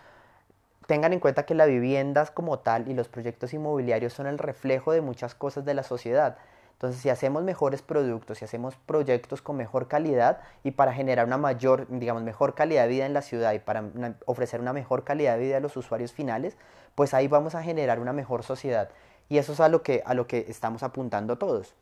tengan 0.88 1.14
en 1.14 1.20
cuenta 1.20 1.46
que 1.46 1.56
la 1.56 1.66
vivienda 1.66 2.26
como 2.28 2.60
tal 2.60 2.88
y 2.88 2.94
los 2.94 3.08
proyectos 3.08 3.54
inmobiliarios 3.54 4.14
son 4.14 4.28
el 4.28 4.38
reflejo 4.38 4.92
de 4.92 5.02
muchas 5.02 5.36
cosas 5.36 5.66
de 5.66 5.74
la 5.74 5.84
sociedad. 5.84 6.38
Entonces, 6.80 7.02
si 7.02 7.10
hacemos 7.10 7.44
mejores 7.44 7.82
productos, 7.82 8.38
si 8.38 8.46
hacemos 8.46 8.74
proyectos 8.86 9.42
con 9.42 9.58
mejor 9.58 9.90
calidad 9.90 10.40
y 10.64 10.72
para 10.72 10.94
generar 10.94 11.26
una 11.26 11.38
mayor, 11.38 11.86
digamos, 11.90 12.24
mejor 12.24 12.56
calidad 12.56 12.84
de 12.84 12.88
vida 12.88 13.06
en 13.06 13.14
la 13.14 13.22
ciudad 13.22 13.52
y 13.52 13.60
para 13.60 13.84
ofrecer 14.26 14.62
una 14.62 14.72
mejor 14.72 15.04
calidad 15.04 15.36
de 15.36 15.44
vida 15.44 15.58
a 15.58 15.60
los 15.60 15.76
usuarios 15.76 16.14
finales, 16.14 16.56
pues 16.96 17.14
ahí 17.14 17.28
vamos 17.28 17.54
a 17.54 17.64
generar 17.64 18.00
una 18.00 18.14
mejor 18.14 18.44
sociedad. 18.44 18.92
Y 19.28 19.40
eso 19.40 19.52
es 19.52 19.60
a 19.60 19.68
lo 19.68 19.84
que, 19.84 20.04
a 20.06 20.14
lo 20.14 20.26
que 20.26 20.46
estamos 20.48 20.82
apuntando 20.82 21.38
todos. 21.38 21.76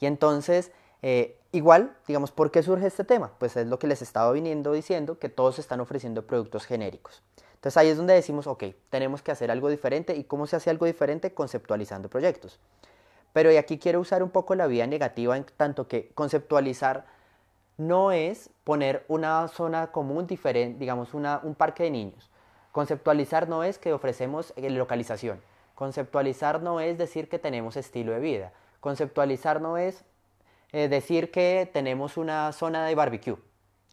Y 0.00 0.06
entonces, 0.06 0.72
eh, 1.02 1.38
igual, 1.52 1.94
digamos, 2.06 2.32
¿por 2.32 2.50
qué 2.50 2.62
surge 2.62 2.86
este 2.86 3.04
tema? 3.04 3.32
Pues 3.38 3.54
es 3.58 3.66
lo 3.66 3.78
que 3.78 3.86
les 3.86 4.00
estaba 4.00 4.32
viniendo 4.32 4.72
diciendo, 4.72 5.18
que 5.18 5.28
todos 5.28 5.58
están 5.58 5.80
ofreciendo 5.80 6.26
productos 6.26 6.64
genéricos. 6.64 7.22
Entonces 7.56 7.76
ahí 7.76 7.88
es 7.88 7.98
donde 7.98 8.14
decimos, 8.14 8.46
ok, 8.46 8.64
tenemos 8.88 9.20
que 9.20 9.30
hacer 9.30 9.50
algo 9.50 9.68
diferente. 9.68 10.16
¿Y 10.16 10.24
cómo 10.24 10.46
se 10.46 10.56
hace 10.56 10.70
algo 10.70 10.86
diferente? 10.86 11.34
Conceptualizando 11.34 12.08
proyectos. 12.08 12.58
Pero 13.32 13.52
y 13.52 13.56
aquí 13.56 13.78
quiero 13.78 14.00
usar 14.00 14.22
un 14.22 14.30
poco 14.30 14.54
la 14.54 14.66
vía 14.66 14.86
negativa 14.86 15.36
en 15.36 15.44
tanto 15.56 15.88
que 15.88 16.10
conceptualizar 16.14 17.06
no 17.76 18.10
es 18.10 18.50
poner 18.64 19.04
una 19.08 19.46
zona 19.48 19.92
común 19.92 20.26
diferente, 20.26 20.78
digamos, 20.78 21.14
una, 21.14 21.40
un 21.42 21.54
parque 21.54 21.84
de 21.84 21.90
niños. 21.90 22.30
Conceptualizar 22.72 23.48
no 23.48 23.62
es 23.64 23.78
que 23.78 23.92
ofrecemos 23.92 24.52
eh, 24.56 24.68
localización. 24.70 25.40
Conceptualizar 25.74 26.60
no 26.60 26.80
es 26.80 26.98
decir 26.98 27.28
que 27.28 27.38
tenemos 27.38 27.76
estilo 27.76 28.12
de 28.12 28.20
vida. 28.20 28.52
Conceptualizar 28.80 29.60
no 29.60 29.78
es 29.78 30.04
eh, 30.72 30.88
decir 30.88 31.30
que 31.30 31.70
tenemos 31.72 32.16
una 32.16 32.52
zona 32.52 32.84
de 32.84 32.94
barbecue. 32.94 33.38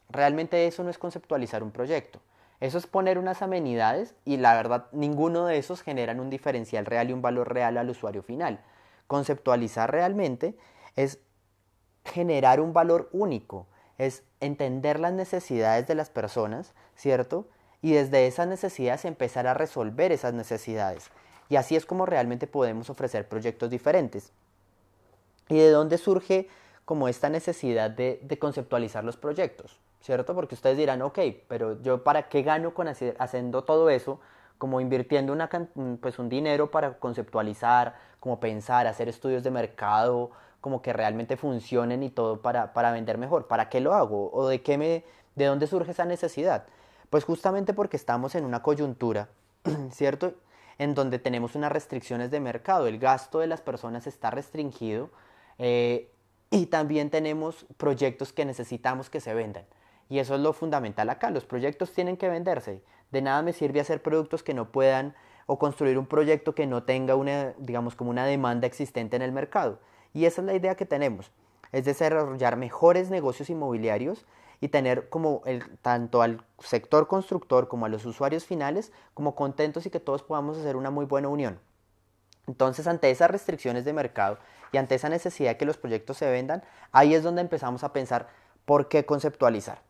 Realmente 0.10 0.68
eso 0.68 0.84
no 0.84 0.89
es 0.89 0.98
conceptualizar 0.98 1.63
un 1.63 1.72
proyecto. 1.72 2.20
Eso 2.60 2.77
es 2.77 2.88
poner 2.88 3.18
unas 3.18 3.42
amenidades 3.42 4.15
y 4.25 4.38
la 4.38 4.56
verdad 4.56 4.88
ninguno 4.92 5.46
de 5.46 5.58
esos 5.58 5.82
generan 5.82 6.20
un 6.20 6.30
diferencial 6.30 6.86
real 6.86 7.10
y 7.10 7.13
un 7.13 7.22
valor 7.22 7.54
real 7.54 7.77
al 7.77 7.89
usuario 7.89 8.24
final. 8.24 8.60
Conceptualizar 9.07 9.91
realmente 9.91 10.57
es 10.95 11.19
generar 12.03 12.59
un 12.59 12.74
valor 12.74 13.09
único, 13.12 13.67
es 13.97 14.24
entender 14.39 15.00
las 15.00 15.13
necesidades 15.13 15.88
de 15.88 15.95
las 15.95 16.09
personas, 16.09 16.74
¿cierto? 16.95 17.47
Y 17.81 17.93
desde 17.93 18.27
esas 18.27 18.47
necesidades 18.47 19.05
empezar 19.05 19.47
a 19.47 19.53
resolver 19.53 20.12
esas 20.12 20.33
necesidades. 20.33 21.09
Y 21.50 21.57
así 21.57 21.75
es 21.75 21.85
como 21.85 22.05
realmente 22.05 22.47
podemos 22.47 22.89
ofrecer 22.89 23.27
proyectos 23.27 23.69
diferentes. 23.69 24.31
¿Y 25.47 25.57
de 25.57 25.69
dónde 25.69 25.97
surge 25.97 26.47
como 26.85 27.07
esta 27.07 27.29
necesidad 27.29 27.89
de, 27.89 28.38
conceptualizar 28.39 29.03
los 29.03 29.17
proyectos, 29.17 29.79
¿cierto? 30.01 30.35
Porque 30.35 30.55
ustedes 30.55 30.77
dirán, 30.77 31.01
ok, 31.01 31.19
pero 31.47 31.81
yo 31.81 32.03
para 32.03 32.29
qué 32.29 32.43
gano 32.43 32.74
con 32.74 32.88
haciendo 32.88 33.63
todo 33.63 33.89
eso 33.89 34.19
como 34.57 34.81
invirtiendo 34.81 35.35
pues 36.01 36.19
un 36.19 36.29
dinero 36.29 36.71
para 36.71 36.97
conceptualizar, 36.97 37.95
como 38.19 38.39
pensar, 38.39 38.88
hacer 38.88 39.09
estudios 39.09 39.43
de 39.43 39.51
mercado, 39.51 40.31
como 40.62 40.81
que 40.81 40.93
realmente 40.93 41.38
funcionen 41.38 42.01
y 42.01 42.09
todo 42.09 42.41
para, 42.41 42.74
para 42.74 42.91
vender 42.91 43.17
mejor. 43.17 43.47
¿Para 43.47 43.69
qué 43.69 43.81
lo 43.81 43.93
hago? 43.93 44.31
¿O 44.33 44.47
de 44.47 44.62
qué 44.62 44.77
me, 44.77 45.03
de 45.35 45.45
dónde 45.45 45.67
surge 45.67 45.91
esa 45.91 46.05
necesidad? 46.05 46.65
Pues 47.09 47.24
justamente 47.24 47.74
porque 47.74 47.97
estamos 47.97 48.35
en 48.35 48.45
una 48.45 48.63
coyuntura, 48.63 49.29
¿cierto? 49.91 50.33
En 50.77 50.95
donde 50.95 51.19
tenemos 51.19 51.55
unas 51.55 51.71
restricciones 51.71 52.31
de 52.31 52.39
mercado, 52.39 52.88
el 52.88 52.97
gasto 53.00 53.39
de 53.39 53.47
las 53.47 53.62
personas 53.62 54.07
está 54.07 54.31
restringido 54.31 55.12
eh, 55.59 56.12
y 56.50 56.65
también 56.65 57.09
tenemos 57.09 57.65
proyectos 57.77 58.33
que 58.33 58.45
necesitamos 58.45 59.09
que 59.09 59.19
se 59.19 59.33
vendan. 59.33 59.65
Y 60.09 60.19
eso 60.19 60.35
es 60.35 60.41
lo 60.41 60.53
fundamental 60.53 61.09
acá, 61.09 61.29
los 61.29 61.45
proyectos 61.45 61.91
tienen 61.91 62.17
que 62.17 62.27
venderse. 62.29 62.81
De 63.12 63.21
nada 63.21 63.41
me 63.41 63.53
sirve 63.53 63.79
hacer 63.79 64.01
productos 64.01 64.43
que 64.43 64.53
no 64.53 64.71
puedan 64.71 65.15
o 65.45 65.59
construir 65.59 65.97
un 65.97 66.07
proyecto 66.07 66.55
que 66.55 66.65
no 66.65 66.83
tenga 66.83 67.15
una, 67.15 67.53
digamos, 67.57 67.95
como 67.95 68.09
una 68.09 68.25
demanda 68.25 68.67
existente 68.67 69.15
en 69.15 69.21
el 69.21 69.31
mercado. 69.31 69.79
Y 70.13 70.25
esa 70.25 70.41
es 70.41 70.47
la 70.47 70.55
idea 70.55 70.75
que 70.75 70.85
tenemos, 70.85 71.31
es 71.71 71.85
desarrollar 71.85 72.55
mejores 72.55 73.09
negocios 73.09 73.50
inmobiliarios 73.50 74.25
y 74.62 74.69
tener 74.69 75.09
como 75.09 75.41
el, 75.45 75.77
tanto 75.79 76.21
al 76.21 76.43
sector 76.59 77.07
constructor 77.07 77.67
como 77.67 77.85
a 77.85 77.89
los 77.89 78.05
usuarios 78.05 78.45
finales 78.45 78.91
como 79.13 79.35
contentos 79.35 79.85
y 79.85 79.89
que 79.89 80.00
todos 80.00 80.24
podamos 80.24 80.57
hacer 80.57 80.75
una 80.75 80.89
muy 80.89 81.05
buena 81.05 81.27
unión. 81.27 81.59
Entonces, 82.47 82.88
ante 82.88 83.09
esas 83.09 83.29
restricciones 83.29 83.85
de 83.85 83.93
mercado 83.93 84.38
y 84.71 84.77
ante 84.77 84.95
esa 84.95 85.09
necesidad 85.09 85.51
de 85.51 85.57
que 85.57 85.65
los 85.65 85.77
proyectos 85.77 86.17
se 86.17 86.29
vendan, 86.29 86.63
ahí 86.91 87.13
es 87.13 87.24
donde 87.24 87.41
empezamos 87.41 87.83
a 87.83 87.91
pensar 87.91 88.29
por 88.65 88.88
qué 88.88 89.05
conceptualizar. 89.05 89.81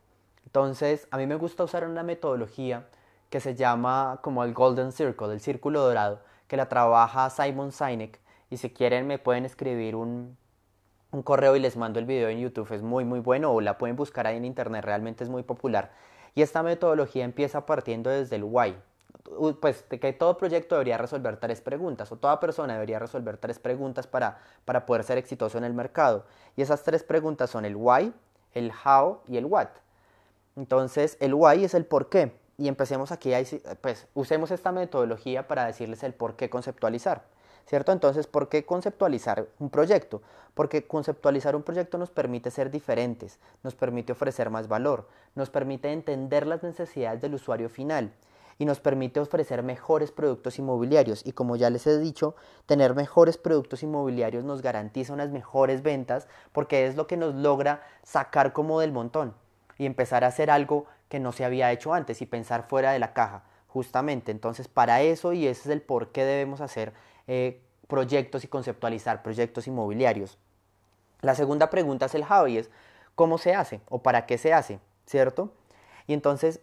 Entonces, 0.44 1.06
a 1.10 1.18
mí 1.18 1.26
me 1.26 1.36
gusta 1.36 1.64
usar 1.64 1.86
una 1.86 2.02
metodología 2.02 2.88
que 3.36 3.40
se 3.40 3.54
llama 3.54 4.20
como 4.22 4.44
el 4.44 4.54
Golden 4.54 4.92
Circle, 4.92 5.30
el 5.30 5.40
círculo 5.40 5.82
dorado, 5.82 6.20
que 6.48 6.56
la 6.56 6.70
trabaja 6.70 7.28
Simon 7.28 7.70
Sinek. 7.70 8.18
Y 8.48 8.56
si 8.56 8.70
quieren 8.70 9.06
me 9.06 9.18
pueden 9.18 9.44
escribir 9.44 9.94
un, 9.94 10.38
un 11.10 11.22
correo 11.22 11.54
y 11.54 11.60
les 11.60 11.76
mando 11.76 11.98
el 11.98 12.06
video 12.06 12.30
en 12.30 12.38
YouTube, 12.38 12.72
es 12.72 12.80
muy 12.80 13.04
muy 13.04 13.20
bueno 13.20 13.52
o 13.52 13.60
la 13.60 13.76
pueden 13.76 13.94
buscar 13.94 14.26
ahí 14.26 14.38
en 14.38 14.46
internet, 14.46 14.82
realmente 14.86 15.22
es 15.22 15.28
muy 15.28 15.42
popular. 15.42 15.90
Y 16.34 16.40
esta 16.40 16.62
metodología 16.62 17.26
empieza 17.26 17.66
partiendo 17.66 18.08
desde 18.08 18.36
el 18.36 18.44
why, 18.44 18.74
pues 19.60 19.86
de 19.90 20.00
que 20.00 20.14
todo 20.14 20.38
proyecto 20.38 20.76
debería 20.76 20.96
resolver 20.96 21.36
tres 21.36 21.60
preguntas 21.60 22.10
o 22.12 22.16
toda 22.16 22.40
persona 22.40 22.72
debería 22.72 22.98
resolver 22.98 23.36
tres 23.36 23.58
preguntas 23.58 24.06
para, 24.06 24.38
para 24.64 24.86
poder 24.86 25.04
ser 25.04 25.18
exitoso 25.18 25.58
en 25.58 25.64
el 25.64 25.74
mercado. 25.74 26.24
Y 26.56 26.62
esas 26.62 26.82
tres 26.84 27.04
preguntas 27.04 27.50
son 27.50 27.66
el 27.66 27.76
why, 27.76 28.14
el 28.54 28.72
how 28.82 29.20
y 29.28 29.36
el 29.36 29.44
what. 29.44 29.68
Entonces 30.56 31.18
el 31.20 31.34
why 31.34 31.64
es 31.64 31.74
el 31.74 31.84
por 31.84 32.08
qué. 32.08 32.45
Y 32.58 32.68
empecemos 32.68 33.12
aquí, 33.12 33.32
pues 33.80 34.06
usemos 34.14 34.50
esta 34.50 34.72
metodología 34.72 35.46
para 35.46 35.66
decirles 35.66 36.02
el 36.02 36.14
por 36.14 36.36
qué 36.36 36.48
conceptualizar. 36.48 37.24
¿cierto? 37.66 37.92
Entonces, 37.92 38.26
¿por 38.26 38.48
qué 38.48 38.64
conceptualizar 38.64 39.48
un 39.58 39.70
proyecto? 39.70 40.22
Porque 40.54 40.86
conceptualizar 40.86 41.56
un 41.56 41.62
proyecto 41.62 41.98
nos 41.98 42.10
permite 42.10 42.50
ser 42.50 42.70
diferentes, 42.70 43.38
nos 43.62 43.74
permite 43.74 44.12
ofrecer 44.12 44.50
más 44.50 44.68
valor, 44.68 45.08
nos 45.34 45.50
permite 45.50 45.92
entender 45.92 46.46
las 46.46 46.62
necesidades 46.62 47.20
del 47.20 47.34
usuario 47.34 47.68
final 47.68 48.12
y 48.58 48.64
nos 48.64 48.80
permite 48.80 49.20
ofrecer 49.20 49.62
mejores 49.62 50.12
productos 50.12 50.58
inmobiliarios. 50.58 51.26
Y 51.26 51.32
como 51.32 51.56
ya 51.56 51.68
les 51.68 51.86
he 51.86 51.98
dicho, 51.98 52.36
tener 52.64 52.94
mejores 52.94 53.36
productos 53.36 53.82
inmobiliarios 53.82 54.44
nos 54.44 54.62
garantiza 54.62 55.12
unas 55.12 55.30
mejores 55.30 55.82
ventas 55.82 56.26
porque 56.52 56.86
es 56.86 56.96
lo 56.96 57.06
que 57.06 57.18
nos 57.18 57.34
logra 57.34 57.82
sacar 58.02 58.52
como 58.52 58.80
del 58.80 58.92
montón 58.92 59.34
y 59.76 59.84
empezar 59.84 60.24
a 60.24 60.28
hacer 60.28 60.50
algo 60.50 60.86
que 61.08 61.20
no 61.20 61.32
se 61.32 61.44
había 61.44 61.72
hecho 61.72 61.94
antes 61.94 62.20
y 62.22 62.26
pensar 62.26 62.66
fuera 62.68 62.92
de 62.92 62.98
la 62.98 63.12
caja, 63.12 63.44
justamente. 63.68 64.32
Entonces, 64.32 64.68
para 64.68 65.02
eso 65.02 65.32
y 65.32 65.46
ese 65.46 65.62
es 65.62 65.66
el 65.66 65.82
por 65.82 66.12
qué 66.12 66.24
debemos 66.24 66.60
hacer 66.60 66.92
eh, 67.26 67.60
proyectos 67.86 68.44
y 68.44 68.48
conceptualizar 68.48 69.22
proyectos 69.22 69.66
inmobiliarios. 69.66 70.38
La 71.20 71.34
segunda 71.34 71.70
pregunta 71.70 72.06
es 72.06 72.14
el 72.14 72.24
how 72.24 72.46
es 72.46 72.70
cómo 73.14 73.38
se 73.38 73.54
hace 73.54 73.80
o 73.88 74.02
para 74.02 74.26
qué 74.26 74.38
se 74.38 74.52
hace, 74.52 74.80
¿cierto? 75.06 75.52
Y 76.06 76.12
entonces, 76.12 76.60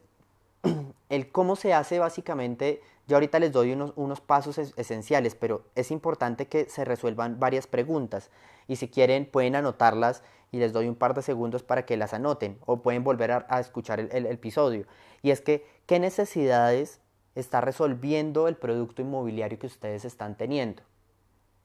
el 1.10 1.32
cómo 1.32 1.56
se 1.56 1.74
hace 1.74 2.00
básicamente, 2.00 2.82
yo 3.08 3.16
ahorita 3.18 3.40
les 3.40 3.52
doy 3.52 3.74
unos, 3.74 3.94
unos 3.96 4.22
pasos 4.22 4.58
esenciales, 4.58 5.36
pero 5.36 5.66
es 5.76 5.92
importante 5.92 6.48
que 6.48 6.70
se 6.70 6.86
resuelvan 6.86 7.40
varias 7.40 7.68
preguntas 7.68 8.30
y 8.68 8.78
si 8.78 8.88
quieren 8.88 9.26
pueden 9.26 9.56
anotarlas 9.56 10.24
y 10.53 10.60
les 10.60 10.72
doy 10.72 10.88
un 10.88 10.93
par 10.95 11.15
de 11.15 11.24
segundos 11.24 11.63
para 11.63 11.83
que 11.83 11.98
las 11.98 12.13
anoten 12.13 12.60
o 12.67 12.83
pueden 12.83 13.03
volver 13.03 13.31
a, 13.31 13.60
escuchar 13.60 14.00
el 14.00 14.27
episodio. 14.27 14.86
Y 15.24 15.31
es 15.31 15.41
que, 15.41 15.65
¿qué 15.88 16.00
necesidades 16.00 17.01
está 17.33 17.60
resolviendo 17.60 18.48
el 18.48 18.55
producto 18.55 19.01
inmobiliario 19.01 19.57
que 19.57 19.65
ustedes 19.65 20.05
están 20.05 20.38
teniendo? 20.38 20.83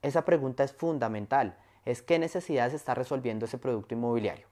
Esa 0.01 0.25
pregunta 0.25 0.63
es 0.63 0.73
fundamental. 0.73 1.55
Es 1.85 2.01
qué 2.01 2.17
necesidades 2.17 2.73
está 2.73 2.95
resolviendo 2.95 3.45
ese 3.45 3.59
producto 3.59 3.93
inmobiliario. 3.93 4.47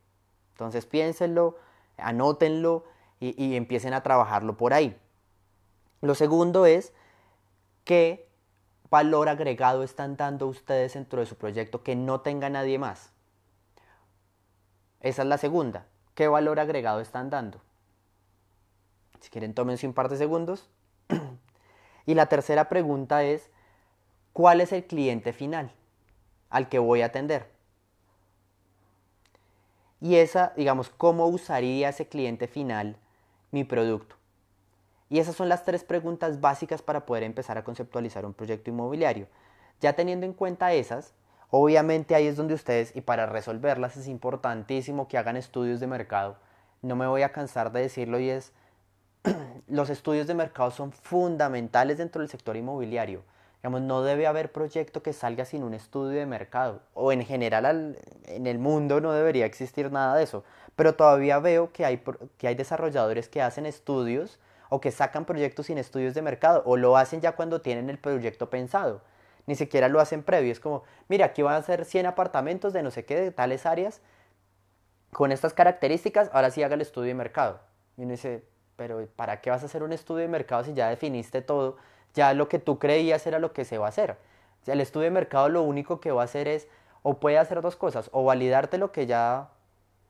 Entonces 0.52 0.86
piénsenlo, 0.86 1.58
anótenlo 1.98 2.84
y, 3.20 3.44
y 3.44 3.56
empiecen 3.56 3.96
a 3.96 4.04
trabajarlo 4.04 4.56
por 4.56 4.72
ahí. 4.72 4.96
Lo 6.02 6.14
segundo 6.14 6.68
es 6.68 6.94
qué 7.86 8.30
valor 8.92 9.30
agregado 9.30 9.82
están 9.82 10.16
dando 10.16 10.46
ustedes 10.46 10.94
dentro 10.94 11.22
de 11.22 11.26
su 11.26 11.38
proyecto 11.38 11.82
que 11.82 11.96
no 11.96 12.22
tenga 12.22 12.52
nadie 12.52 12.78
más. 12.78 13.17
Esa 15.08 15.22
es 15.22 15.30
la 15.30 15.38
segunda. 15.38 15.86
¿Qué 16.16 16.28
valor 16.28 16.60
agregado 16.60 17.00
están 17.00 17.30
dando? 17.30 17.62
Si 19.22 19.30
quieren, 19.30 19.54
tómense 19.54 19.88
un 19.88 19.94
par 19.94 20.10
de 20.10 20.18
segundos 20.18 20.70
y 22.06 22.14
la 22.14 22.26
tercera 22.26 22.68
pregunta 22.68 23.24
es, 23.24 23.50
¿cuál 24.34 24.60
es 24.60 24.74
el 24.74 24.86
cliente 24.86 25.32
final 25.32 25.72
al 26.50 26.68
que 26.68 26.80
voy 26.80 27.04
a 27.04 27.06
atender? 27.06 27.50
Y 30.02 30.18
esa, 30.18 30.52
digamos, 30.58 30.90
¿cómo 30.90 31.28
usaría 31.28 31.88
ese 31.88 32.10
cliente 32.10 32.50
final 32.50 32.98
mi 33.52 33.64
producto? 33.64 34.18
Y 35.08 35.20
esas 35.20 35.38
son 35.38 35.48
las 35.48 35.64
tres 35.64 35.86
preguntas 35.86 36.42
básicas 36.42 36.82
para 36.82 37.06
poder 37.06 37.24
empezar 37.24 37.58
a 37.58 37.64
conceptualizar 37.64 38.26
un 38.26 38.34
proyecto 38.34 38.72
inmobiliario. 38.72 39.30
Ya 39.80 39.94
teniendo 39.94 40.26
en 40.26 40.34
cuenta 40.34 40.74
esas, 40.74 41.14
obviamente 41.50 42.16
ahí 42.16 42.28
es 42.28 42.36
donde 42.36 42.54
ustedes, 42.54 42.96
y 42.96 43.02
para 43.02 43.26
resolverlas 43.26 43.98
es 43.98 44.08
importantísimo 44.08 45.08
que 45.08 45.18
hagan 45.18 45.38
estudios 45.38 45.80
de 45.80 45.88
mercado. 45.88 46.38
No 46.82 46.96
me 46.96 47.08
voy 47.08 47.24
a 47.24 47.32
cansar 47.32 47.72
de 47.72 47.82
decirlo 47.82 48.20
y 48.20 48.30
es 48.30 48.54
los 49.68 49.90
estudios 49.90 50.28
de 50.28 50.34
mercado 50.34 50.72
son 50.72 50.92
fundamentales 50.92 51.98
dentro 51.98 52.22
del 52.22 52.30
sector 52.30 52.56
inmobiliario. 52.56 53.24
Digamos, 53.62 53.82
no 53.82 54.04
debe 54.04 54.28
haber 54.28 54.52
proyecto 54.52 55.02
que 55.02 55.14
salga 55.14 55.44
sin 55.44 55.64
un 55.64 55.74
estudio 55.74 56.20
de 56.20 56.26
mercado. 56.26 56.82
O 56.94 57.12
en 57.12 57.26
general 57.26 57.98
en 58.26 58.48
el 58.48 58.60
mundo 58.60 59.02
no 59.02 59.12
debería 59.12 59.46
existir 59.46 59.92
nada 59.92 60.16
de 60.16 60.24
eso. 60.24 60.44
Pero 60.76 60.96
todavía 60.96 61.40
veo 61.40 61.72
que 61.72 61.84
hay, 61.84 62.04
que 62.38 62.48
hay 62.48 62.56
desarrolladores 62.56 63.30
que 63.30 63.42
hacen 63.42 63.66
estudios 63.66 64.40
o 64.70 64.80
que 64.80 64.92
sacan 64.92 65.26
proyectos 65.26 65.66
sin 65.66 65.80
estudios 65.80 66.14
de 66.14 66.22
mercado. 66.22 66.62
O 66.66 66.78
lo 66.78 66.98
hacen 66.98 67.20
ya 67.20 67.36
cuando 67.36 67.62
tienen 67.62 67.90
el 67.90 67.98
proyecto 67.98 68.50
pensado. 68.50 69.02
Ni 69.48 69.56
siquiera 69.56 69.88
lo 69.88 70.00
hacen 70.00 70.22
previo. 70.22 70.52
Es 70.52 70.60
como, 70.60 70.84
mira, 71.08 71.26
aquí 71.26 71.42
van 71.42 71.56
a 71.56 71.62
ser 71.64 71.86
100 71.86 72.06
apartamentos 72.06 72.74
de 72.74 72.84
no 72.84 72.92
sé 72.92 73.06
qué, 73.06 73.20
de 73.20 73.32
tales 73.32 73.66
áreas. 73.66 74.02
Con 75.12 75.32
estas 75.32 75.54
características, 75.54 76.30
ahora 76.34 76.52
sí 76.52 76.62
haga 76.62 76.76
el 76.76 76.82
estudio 76.82 77.08
de 77.08 77.16
mercado. 77.16 77.60
Y 77.98 78.04
uno 78.04 78.12
dice, 78.12 78.44
pero 78.76 79.06
¿para 79.16 79.42
qué 79.42 79.50
vas 79.50 79.64
a 79.64 79.66
hacer 79.66 79.84
un 79.84 79.94
estudio 79.94 80.22
de 80.22 80.28
mercado 80.28 80.64
si 80.64 80.74
ya 80.74 80.90
definiste 80.90 81.42
todo? 81.42 81.78
Ya 82.14 82.34
lo 82.34 82.48
que 82.48 82.60
tú 82.60 82.78
creías 82.78 83.26
era 83.26 83.40
lo 83.40 83.54
que 83.54 83.66
se 83.66 83.78
va 83.78 83.88
a 83.88 83.90
hacer. 83.90 84.18
el 84.68 84.82
estudio 84.82 85.06
de 85.06 85.12
mercado 85.12 85.50
lo 85.50 85.64
único 85.64 86.00
que 86.02 86.12
va 86.12 86.22
a 86.22 86.26
hacer 86.26 86.48
es, 86.48 86.68
o 87.02 87.16
puede 87.20 87.38
hacer 87.38 87.62
dos 87.62 87.78
cosas, 87.78 88.10
o 88.12 88.26
validarte 88.26 88.78
lo 88.78 88.92
que 88.92 89.06
ya 89.06 89.50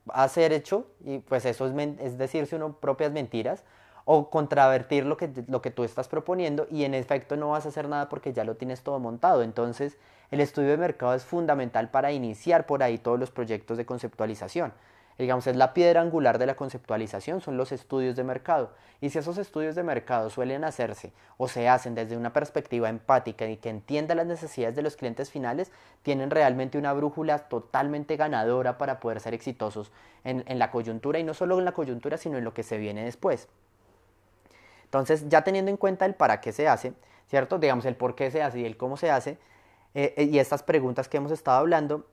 has 0.08 0.36
hecho, 0.36 0.86
y 1.04 1.18
pues 1.18 1.44
eso 1.44 1.66
es, 1.66 1.98
es 2.00 2.18
decirse 2.18 2.56
uno 2.56 2.76
propias 2.78 3.12
mentiras, 3.12 3.62
o 4.10 4.30
contravertir 4.30 5.04
lo 5.04 5.18
que, 5.18 5.30
lo 5.48 5.60
que 5.60 5.70
tú 5.70 5.84
estás 5.84 6.08
proponiendo 6.08 6.66
y 6.70 6.84
en 6.84 6.94
efecto 6.94 7.36
no 7.36 7.50
vas 7.50 7.66
a 7.66 7.68
hacer 7.68 7.90
nada 7.90 8.08
porque 8.08 8.32
ya 8.32 8.42
lo 8.42 8.56
tienes 8.56 8.82
todo 8.82 8.98
montado. 8.98 9.42
Entonces 9.42 9.98
el 10.30 10.40
estudio 10.40 10.70
de 10.70 10.78
mercado 10.78 11.12
es 11.12 11.24
fundamental 11.24 11.90
para 11.90 12.10
iniciar 12.10 12.64
por 12.64 12.82
ahí 12.82 12.96
todos 12.96 13.20
los 13.20 13.30
proyectos 13.30 13.76
de 13.76 13.84
conceptualización 13.84 14.72
digamos, 15.18 15.46
es 15.48 15.56
la 15.56 15.74
piedra 15.74 16.00
angular 16.00 16.38
de 16.38 16.46
la 16.46 16.54
conceptualización, 16.54 17.40
son 17.40 17.56
los 17.56 17.72
estudios 17.72 18.14
de 18.14 18.22
mercado. 18.22 18.70
Y 19.00 19.10
si 19.10 19.18
esos 19.18 19.36
estudios 19.36 19.74
de 19.74 19.82
mercado 19.82 20.30
suelen 20.30 20.64
hacerse 20.64 21.12
o 21.36 21.48
se 21.48 21.68
hacen 21.68 21.94
desde 21.94 22.16
una 22.16 22.32
perspectiva 22.32 22.88
empática 22.88 23.46
y 23.46 23.56
que 23.56 23.68
entienda 23.68 24.14
las 24.14 24.26
necesidades 24.26 24.76
de 24.76 24.82
los 24.82 24.96
clientes 24.96 25.30
finales, 25.30 25.72
tienen 26.02 26.30
realmente 26.30 26.78
una 26.78 26.92
brújula 26.92 27.40
totalmente 27.48 28.16
ganadora 28.16 28.78
para 28.78 29.00
poder 29.00 29.20
ser 29.20 29.34
exitosos 29.34 29.90
en, 30.22 30.44
en 30.46 30.58
la 30.58 30.70
coyuntura 30.70 31.18
y 31.18 31.24
no 31.24 31.34
solo 31.34 31.58
en 31.58 31.64
la 31.64 31.72
coyuntura, 31.72 32.16
sino 32.16 32.38
en 32.38 32.44
lo 32.44 32.54
que 32.54 32.62
se 32.62 32.78
viene 32.78 33.04
después. 33.04 33.48
Entonces, 34.88 35.28
ya 35.28 35.44
teniendo 35.44 35.70
en 35.70 35.76
cuenta 35.76 36.06
el 36.06 36.14
para 36.14 36.40
qué 36.40 36.50
se 36.50 36.66
hace, 36.66 36.94
¿cierto? 37.28 37.58
Digamos, 37.58 37.84
el 37.84 37.94
por 37.94 38.14
qué 38.14 38.30
se 38.30 38.42
hace 38.42 38.60
y 38.60 38.64
el 38.64 38.78
cómo 38.78 38.96
se 38.96 39.10
hace, 39.10 39.38
eh, 39.94 40.14
eh, 40.16 40.24
y 40.24 40.38
estas 40.38 40.62
preguntas 40.62 41.08
que 41.08 41.18
hemos 41.18 41.30
estado 41.30 41.58
hablando, 41.58 42.06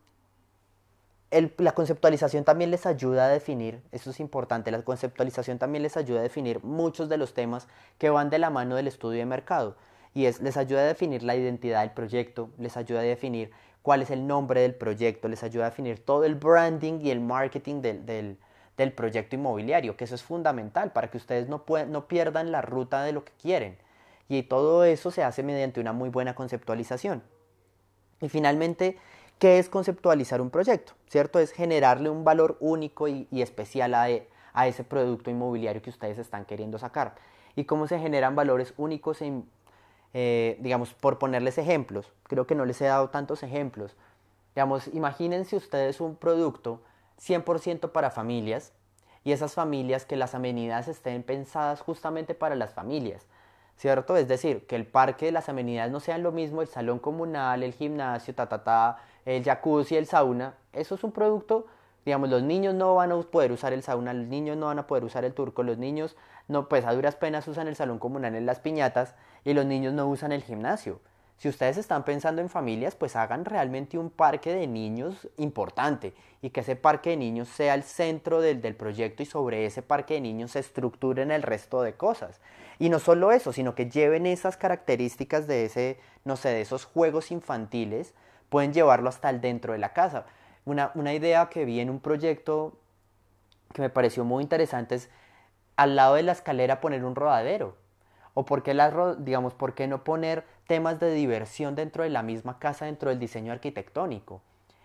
la 1.58 1.72
conceptualización 1.74 2.44
también 2.44 2.72
les 2.72 2.86
ayuda 2.86 3.26
a 3.26 3.30
definir, 3.30 3.82
eso 3.92 4.10
es 4.10 4.20
importante, 4.20 4.72
la 4.72 4.82
conceptualización 4.84 5.58
también 5.58 5.84
les 5.84 5.98
ayuda 5.98 6.20
a 6.20 6.24
definir 6.24 6.64
muchos 6.64 7.10
de 7.10 7.18
los 7.18 7.34
temas 7.34 7.68
que 7.98 8.10
van 8.10 8.30
de 8.30 8.40
la 8.40 8.50
mano 8.50 8.76
del 8.76 8.88
estudio 8.88 9.20
de 9.20 9.26
mercado. 9.26 9.76
Y 10.14 10.26
es, 10.26 10.42
les 10.42 10.56
ayuda 10.56 10.82
a 10.82 10.86
definir 10.86 11.24
la 11.24 11.36
identidad 11.36 11.82
del 11.82 11.92
proyecto, 11.92 12.50
les 12.58 12.78
ayuda 12.78 13.00
a 13.00 13.04
definir 13.04 13.52
cuál 13.82 14.02
es 14.02 14.10
el 14.12 14.28
nombre 14.28 14.62
del 14.62 14.76
proyecto, 14.76 15.28
les 15.28 15.44
ayuda 15.44 15.68
a 15.68 15.70
definir 15.70 16.04
todo 16.04 16.24
el 16.26 16.36
branding 16.36 17.02
y 17.02 17.12
el 17.12 17.20
marketing 17.22 17.82
del, 17.82 18.38
del, 18.78 18.94
proyecto 18.94 19.36
inmobiliario, 19.36 19.98
que 19.98 20.04
eso 20.04 20.16
es 20.16 20.24
fundamental 20.24 20.92
para 20.92 21.10
que 21.10 21.18
ustedes 21.18 21.48
no, 21.48 21.64
no 21.88 22.08
pierdan 22.08 22.52
la 22.52 22.62
ruta 22.62 23.04
de 23.04 23.12
lo 23.12 23.24
que 23.24 23.32
quieren. 23.42 23.78
Y 24.28 24.44
todo 24.44 24.84
eso 24.84 25.12
se 25.12 25.24
hace 25.24 25.44
mediante 25.44 25.80
una 25.80 25.94
muy 25.94 26.10
buena 26.10 26.36
conceptualización. 26.36 27.24
Y 28.22 28.30
finalmente, 28.30 28.98
¿Qué 29.40 29.60
es 29.60 29.68
conceptualizar 29.68 30.40
un 30.40 30.50
proyecto? 30.50 30.94
¿Cierto? 31.10 31.40
Es 31.40 31.52
generarle 31.52 32.10
un 32.10 32.24
valor 32.24 32.58
único 32.62 33.08
y, 33.08 33.28
especial 33.32 33.94
a, 33.94 34.08
a, 34.54 34.68
ese 34.68 34.84
producto 34.84 35.30
inmobiliario 35.30 35.82
que 35.82 35.90
ustedes 35.90 36.18
están 36.18 36.46
queriendo 36.46 36.80
sacar. 36.80 37.16
¿Y 37.56 37.66
cómo 37.66 37.88
se 37.88 38.00
generan 38.00 38.36
valores 38.36 38.74
únicos, 38.78 39.22
en, 39.22 39.46
eh, 40.14 40.58
digamos, 40.62 40.94
por 40.94 41.20
ponerles 41.20 41.58
ejemplos? 41.58 42.14
Creo 42.24 42.48
que 42.48 42.56
no 42.56 42.64
les 42.64 42.80
he 42.80 42.86
dado 42.86 43.10
tantos 43.10 43.44
ejemplos. 43.44 43.96
Digamos, 44.56 44.88
imagínense 44.94 45.58
ustedes 45.58 46.00
un 46.00 46.16
producto 46.16 46.82
100% 47.20 47.92
para 47.92 48.12
familias 48.12 48.74
y 49.24 49.32
esas 49.32 49.54
familias 49.54 50.06
que 50.06 50.16
las 50.16 50.36
amenidades 50.36 50.88
estén 50.88 51.24
pensadas 51.24 51.82
justamente 51.82 52.36
para 52.36 52.56
las 52.56 52.74
familias. 52.74 53.26
¿Cierto? 53.78 54.16
Es 54.16 54.28
decir, 54.30 54.66
que 54.68 54.78
el 54.78 54.88
parque 54.88 55.26
de 55.26 55.32
las 55.34 55.50
amenidades 55.50 55.92
no 55.92 56.00
sean 56.00 56.24
lo 56.24 56.32
mismo 56.32 56.62
el 56.62 56.70
salón 56.70 57.00
comunal, 57.00 57.62
el 57.62 57.74
gimnasio, 57.74 58.34
ta, 58.34 58.48
ta, 58.48 58.64
ta, 58.64 58.98
el 59.26 59.44
jacuzzi, 59.44 59.98
el 59.98 60.06
sauna, 60.06 60.56
eso 60.72 60.96
es 60.96 61.04
un 61.04 61.12
producto, 61.12 61.66
digamos, 62.06 62.30
los 62.30 62.44
niños 62.44 62.74
no 62.74 62.96
van 62.96 63.12
a 63.12 63.20
poder 63.22 63.52
usar 63.52 63.74
el 63.74 63.84
sauna, 63.84 64.14
los 64.14 64.28
niños 64.28 64.56
no 64.56 64.68
van 64.68 64.80
a 64.80 64.88
poder 64.88 65.04
usar 65.04 65.26
el 65.26 65.34
turco, 65.34 65.64
los 65.64 65.78
niños 65.78 66.16
no, 66.48 66.70
pues 66.70 66.86
a 66.86 66.94
duras 66.94 67.16
penas 67.16 67.48
usan 67.48 67.68
el 67.68 67.76
salón 67.76 68.00
comunal 68.00 68.36
en 68.36 68.46
las 68.46 68.60
piñatas 68.60 69.16
y 69.44 69.54
los 69.54 69.66
niños 69.66 69.94
no 69.94 70.08
usan 70.08 70.32
el 70.32 70.44
gimnasio. 70.44 71.02
Si 71.38 71.50
ustedes 71.50 71.78
están 71.78 72.06
pensando 72.06 72.42
en 72.42 72.50
familias, 72.50 72.96
pues 72.96 73.16
hagan 73.16 73.44
realmente 73.44 73.98
un 73.98 74.10
parque 74.10 74.54
de 74.54 74.68
niños 74.68 75.28
importante 75.38 76.14
y 76.42 76.50
que 76.50 76.62
ese 76.62 76.76
parque 76.76 77.12
de 77.12 77.18
niños 77.18 77.50
sea 77.50 77.74
el 77.74 77.84
centro 77.84 78.40
del, 78.40 78.62
del, 78.62 78.76
proyecto 78.76 79.22
y 79.22 79.26
sobre 79.26 79.66
ese 79.66 79.82
parque 79.82 80.14
de 80.14 80.22
niños 80.22 80.52
se 80.52 80.60
estructuren 80.60 81.32
el 81.32 81.44
resto 81.44 81.82
de 81.82 81.94
cosas. 81.94 82.40
Y 82.80 82.90
no 82.90 83.00
solo 83.00 83.32
eso, 83.32 83.52
sino 83.52 83.76
que 83.76 83.90
lleven 83.90 84.26
esas 84.26 84.56
características 84.58 85.48
de 85.48 85.66
ese, 85.66 86.00
no 86.24 86.38
sé, 86.38 86.50
de 86.50 86.62
esos 86.62 86.86
juegos 86.86 87.32
infantiles 87.32 88.14
pueden 88.50 88.74
llevarlo 88.74 89.10
hasta 89.10 89.30
el 89.30 89.42
dentro 89.42 89.74
de 89.74 89.80
la 89.80 89.94
casa. 89.94 90.26
Una, 90.66 91.14
idea 91.14 91.48
que 91.50 91.66
vi 91.66 91.80
en 91.80 91.90
un 91.90 92.00
proyecto 92.00 92.80
que 93.74 93.82
me 93.82 93.90
pareció 93.90 94.24
muy 94.24 94.42
interesante 94.42 94.96
es 94.96 95.10
al 95.76 95.96
lado 95.96 96.16
de 96.16 96.24
la 96.24 96.32
escalera 96.32 96.82
poner 96.82 97.04
un 97.06 97.16
rodadero. 97.16 97.76
O 98.34 98.46
por 98.46 98.64
qué, 98.64 98.74
digamos, 99.20 99.54
por 99.54 99.76
qué 99.76 99.88
no 99.88 100.04
poner 100.04 100.46
temas 100.68 101.00
de 101.00 101.14
diversión 101.14 101.76
dentro 101.76 102.04
de 102.04 102.10
la 102.10 102.24
misma 102.24 102.60
casa, 102.60 102.86
dentro 102.86 103.10
del 103.10 103.20
diseño 103.20 103.52
arquitectónico. 103.52 104.42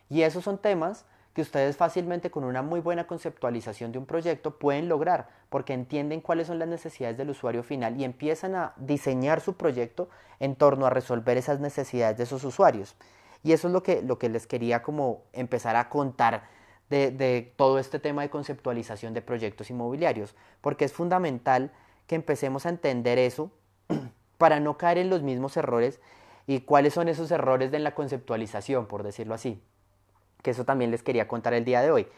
Y 0.08 0.22
esos 0.22 0.44
son 0.44 0.58
temas 0.58 1.06
que 1.34 1.42
ustedes 1.42 1.76
fácilmente 1.76 2.30
con 2.30 2.44
una 2.44 2.62
muy 2.62 2.80
buena 2.80 3.06
conceptualización 3.06 3.92
de 3.92 3.98
un 3.98 4.06
proyecto 4.06 4.58
pueden 4.58 4.88
lograr, 4.88 5.28
porque 5.48 5.72
entienden 5.72 6.20
cuáles 6.20 6.48
son 6.48 6.58
las 6.58 6.68
necesidades 6.68 7.16
del 7.16 7.30
usuario 7.30 7.62
final 7.62 8.00
y 8.00 8.04
empiezan 8.04 8.54
a 8.54 8.74
diseñar 8.76 9.40
su 9.40 9.54
proyecto 9.54 10.08
en 10.40 10.56
torno 10.56 10.86
a 10.86 10.90
resolver 10.90 11.36
esas 11.36 11.60
necesidades 11.60 12.16
de 12.16 12.24
esos 12.24 12.42
usuarios. 12.44 12.96
Y 13.42 13.52
eso 13.52 13.68
es 13.68 13.72
lo 13.72 13.82
que, 13.82 14.02
lo 14.02 14.18
que 14.18 14.28
les 14.28 14.46
quería 14.46 14.82
como 14.82 15.22
empezar 15.32 15.76
a 15.76 15.88
contar 15.88 16.48
de, 16.90 17.12
de 17.12 17.52
todo 17.56 17.78
este 17.78 18.00
tema 18.00 18.22
de 18.22 18.30
conceptualización 18.30 19.14
de 19.14 19.22
proyectos 19.22 19.70
inmobiliarios, 19.70 20.34
porque 20.60 20.84
es 20.84 20.92
fundamental 20.92 21.70
que 22.08 22.16
empecemos 22.16 22.66
a 22.66 22.70
entender 22.70 23.18
eso 23.18 23.52
para 24.40 24.58
no 24.58 24.76
caer 24.76 24.98
en 24.98 25.10
los 25.10 25.22
mismos 25.22 25.56
errores 25.56 26.00
y 26.48 26.62
cuáles 26.62 26.94
son 26.94 27.06
esos 27.08 27.30
errores 27.30 27.70
de 27.70 27.78
la 27.78 27.94
conceptualización, 27.94 28.86
por 28.86 29.04
decirlo 29.04 29.34
así. 29.34 29.62
Que 30.42 30.50
eso 30.50 30.64
también 30.64 30.90
les 30.90 31.04
quería 31.04 31.28
contar 31.28 31.54
el 31.54 31.64
día 31.64 31.80
de 31.82 31.92
hoy. 31.92 32.08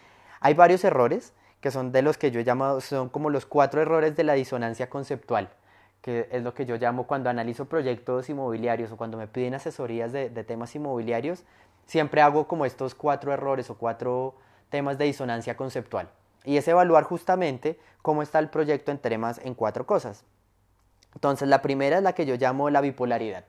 Hay 0.41 0.55
varios 0.55 0.83
errores 0.85 1.35
que 1.61 1.71
son 1.71 1.93
de 1.93 2.01
los 2.01 2.17
que 2.17 2.31
yo 2.31 2.41
he 2.41 2.45
llamado, 2.45 2.81
son 2.81 3.11
como 3.11 3.29
los 3.29 3.45
cuatro 3.45 3.83
errores 3.83 4.17
de 4.17 4.25
la 4.25 4.33
disonancia 4.33 4.89
conceptual 4.89 5.51
que 6.03 6.29
es 6.33 6.43
lo 6.43 6.53
que 6.53 6.67
yo 6.67 6.77
llamo 6.77 7.07
cuando 7.07 7.31
analizo 7.31 7.67
proyectos 7.67 8.29
inmobiliarios 8.29 8.91
o 8.91 8.97
cuando 8.97 9.17
me 9.17 9.29
piden 9.29 9.55
asesorías 9.55 10.13
de, 10.13 10.29
temas 10.45 10.75
inmobiliarios, 10.75 11.45
siempre 11.87 12.21
hago 12.21 12.49
como 12.49 12.67
estos 12.67 12.97
cuatro 12.97 13.33
errores 13.33 13.71
o 13.71 13.77
cuatro 13.79 14.35
temas 14.69 14.99
de 14.99 15.05
disonancia 15.05 15.57
conceptual. 15.57 16.11
Y 16.45 16.57
es 16.57 16.67
evaluar 16.67 17.05
justamente 17.05 17.79
cómo 18.03 18.23
está 18.23 18.41
el 18.41 18.51
proyecto 18.51 18.91
en 18.91 18.99
temas 18.99 19.41
en 19.45 19.55
cuatro 19.55 19.87
cosas. 19.87 20.25
Entonces, 21.15 21.49
la 21.49 21.63
primera 21.63 21.99
es 21.99 22.03
la 22.03 22.15
que 22.15 22.27
yo 22.27 22.37
llamo 22.37 22.71
la 22.71 22.81
bipolaridad. 22.81 23.45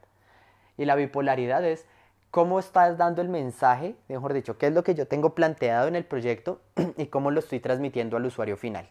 Y 0.78 0.86
la 0.86 0.96
bipolaridad 0.96 1.64
es 1.66 1.86
cómo 2.32 2.60
estás 2.60 2.98
dando 2.98 3.22
el 3.22 3.30
mensaje, 3.30 3.96
mejor 4.08 4.34
dicho, 4.34 4.58
qué 4.58 4.68
es 4.68 4.74
lo 4.74 4.84
que 4.84 4.96
yo 4.96 5.08
tengo 5.08 5.36
planteado 5.36 5.88
en 5.88 5.96
el 5.96 6.04
proyecto 6.04 6.62
y 6.98 7.08
cómo 7.08 7.32
lo 7.32 7.40
estoy 7.40 7.60
transmitiendo 7.60 8.18
al 8.18 8.26
usuario 8.26 8.58
final. 8.58 8.90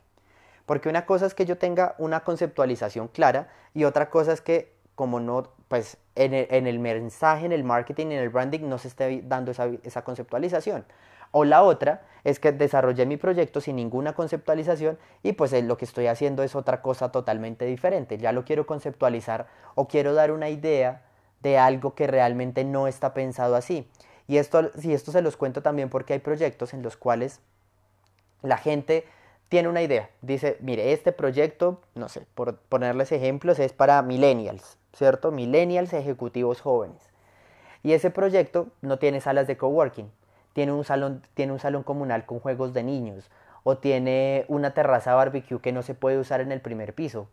Porque 0.67 0.89
una 0.89 1.07
cosa 1.07 1.27
es 1.27 1.35
que 1.35 1.45
yo 1.45 1.59
tenga 1.59 1.95
una 1.99 2.21
conceptualización 2.21 3.09
clara 3.09 3.49
y 3.75 3.85
otra 3.85 4.11
cosa 4.11 4.33
es 4.33 4.41
que 4.41 4.73
como 4.95 5.21
no, 5.21 5.49
pues 5.69 5.97
en 6.15 6.35
el, 6.35 6.79
mensaje, 6.79 7.47
en 7.47 7.53
el 7.53 7.65
marketing, 7.65 8.07
en 8.07 8.19
el 8.19 8.29
branding 8.29 8.69
no 8.69 8.79
se 8.79 8.89
esté 8.89 9.23
dando 9.25 9.51
esa, 9.51 10.05
conceptualización. 10.05 10.85
O 11.33 11.45
la 11.45 11.63
otra 11.63 12.03
es 12.25 12.39
que 12.39 12.53
desarrollé 12.53 13.05
mi 13.05 13.17
proyecto 13.17 13.61
sin 13.61 13.77
ninguna 13.77 14.13
conceptualización 14.13 14.99
y 15.23 15.33
pues 15.33 15.53
lo 15.65 15.77
que 15.77 15.85
estoy 15.85 16.07
haciendo 16.07 16.43
es 16.45 16.55
otra 16.55 16.81
cosa 16.81 17.11
totalmente 17.11 17.65
diferente. 17.65 18.19
Ya 18.19 18.33
lo 18.33 18.45
quiero 18.45 18.67
conceptualizar 18.67 19.49
o 19.75 19.89
quiero 19.89 20.15
dar 20.15 20.31
una 20.31 20.49
idea 20.49 21.03
de 21.41 21.59
algo 21.59 21.95
que 21.95 22.07
realmente 22.07 22.65
no 22.65 22.87
está 22.87 23.15
pensado 23.15 23.57
así. 23.57 23.91
Y 24.29 24.37
esto, 24.37 24.71
si 24.79 24.95
esto 24.95 25.11
se 25.11 25.23
los 25.23 25.37
cuento 25.37 25.63
también 25.63 25.89
porque 25.89 26.13
hay 26.13 26.21
proyectos 26.21 26.75
en 26.75 26.83
los 26.83 26.97
cuales 26.97 27.41
la 28.43 28.57
gente 28.57 29.05
tiene 29.49 29.69
una 29.69 29.83
idea. 29.83 30.09
Dice, 30.23 30.57
mire, 30.61 30.93
este 30.93 31.13
proyecto, 31.13 31.81
no 31.95 32.09
sé, 32.09 32.27
por 32.35 32.57
ponerles 32.57 33.13
ejemplos, 33.13 33.59
es 33.59 33.73
para 33.73 34.01
millennials, 34.03 34.79
¿cierto? 34.93 35.33
Millennials 35.33 35.93
ejecutivos 35.93 36.61
jóvenes. 36.61 37.03
Y 37.83 37.93
ese 37.93 38.11
proyecto 38.11 38.69
no 38.81 38.99
tiene 38.99 39.21
salas 39.21 39.47
de 39.47 39.57
coworking, 39.57 40.11
tiene 40.53 40.73
un 40.73 40.85
salón, 40.85 41.23
tiene 41.35 41.53
un 41.53 41.59
salón 41.59 41.83
comunal 41.83 42.27
con 42.27 42.41
juegos 42.41 42.73
de 42.73 42.83
niños, 42.83 43.31
o 43.65 43.79
tiene 43.79 44.45
una 44.49 44.75
terraza 44.75 45.15
barbecue 45.15 45.61
que 45.61 45.73
no 45.73 45.83
se 45.83 45.95
puede 45.95 46.19
usar 46.19 46.41
en 46.41 46.53
el 46.53 46.61
primer 46.61 46.95
piso, 46.95 47.29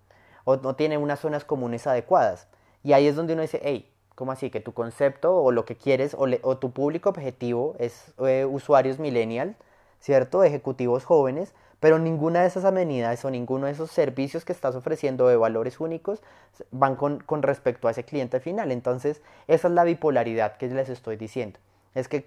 o 0.45 0.57
no 0.57 0.75
tiene 0.75 0.97
unas 0.97 1.19
zonas 1.19 1.43
comunes 1.43 1.87
adecuadas. 1.87 2.47
Y 2.83 2.93
ahí 2.93 3.07
es 3.07 3.15
donde 3.15 3.33
uno 3.33 3.41
dice, 3.41 3.59
hey, 3.63 3.91
¿cómo 4.15 4.31
así? 4.31 4.49
Que 4.49 4.59
tu 4.59 4.73
concepto 4.73 5.35
o 5.35 5.51
lo 5.51 5.65
que 5.65 5.75
quieres 5.75 6.15
o, 6.17 6.57
tu 6.57 6.71
público 6.71 7.09
objetivo 7.09 7.75
es 7.79 8.13
eh, 8.19 8.45
usuarios 8.45 8.99
millennials, 8.99 9.55
¿cierto? 9.99 10.43
Ejecutivos 10.43 11.05
jóvenes, 11.05 11.53
pero 11.79 11.99
ninguna 11.99 12.41
de 12.41 12.47
esas 12.47 12.65
amenidades 12.65 13.23
o 13.23 13.31
ninguno 13.31 13.67
de 13.67 13.71
esos 13.71 13.91
servicios 13.91 14.43
que 14.43 14.51
estás 14.51 14.75
ofreciendo 14.75 15.27
de 15.27 15.37
valores 15.37 15.79
únicos 15.79 16.21
van 16.71 16.95
con, 16.95 17.21
respecto 17.41 17.87
a 17.87 17.91
ese 17.91 18.03
cliente 18.03 18.39
final. 18.39 18.71
Entonces, 18.71 19.21
esa 19.47 19.67
es 19.69 19.73
la 19.73 19.85
bipolaridad 19.85 20.57
que 20.57 20.67
les 20.67 20.89
estoy 20.89 21.15
diciendo. 21.15 21.59
Es 21.95 22.07
que 22.07 22.23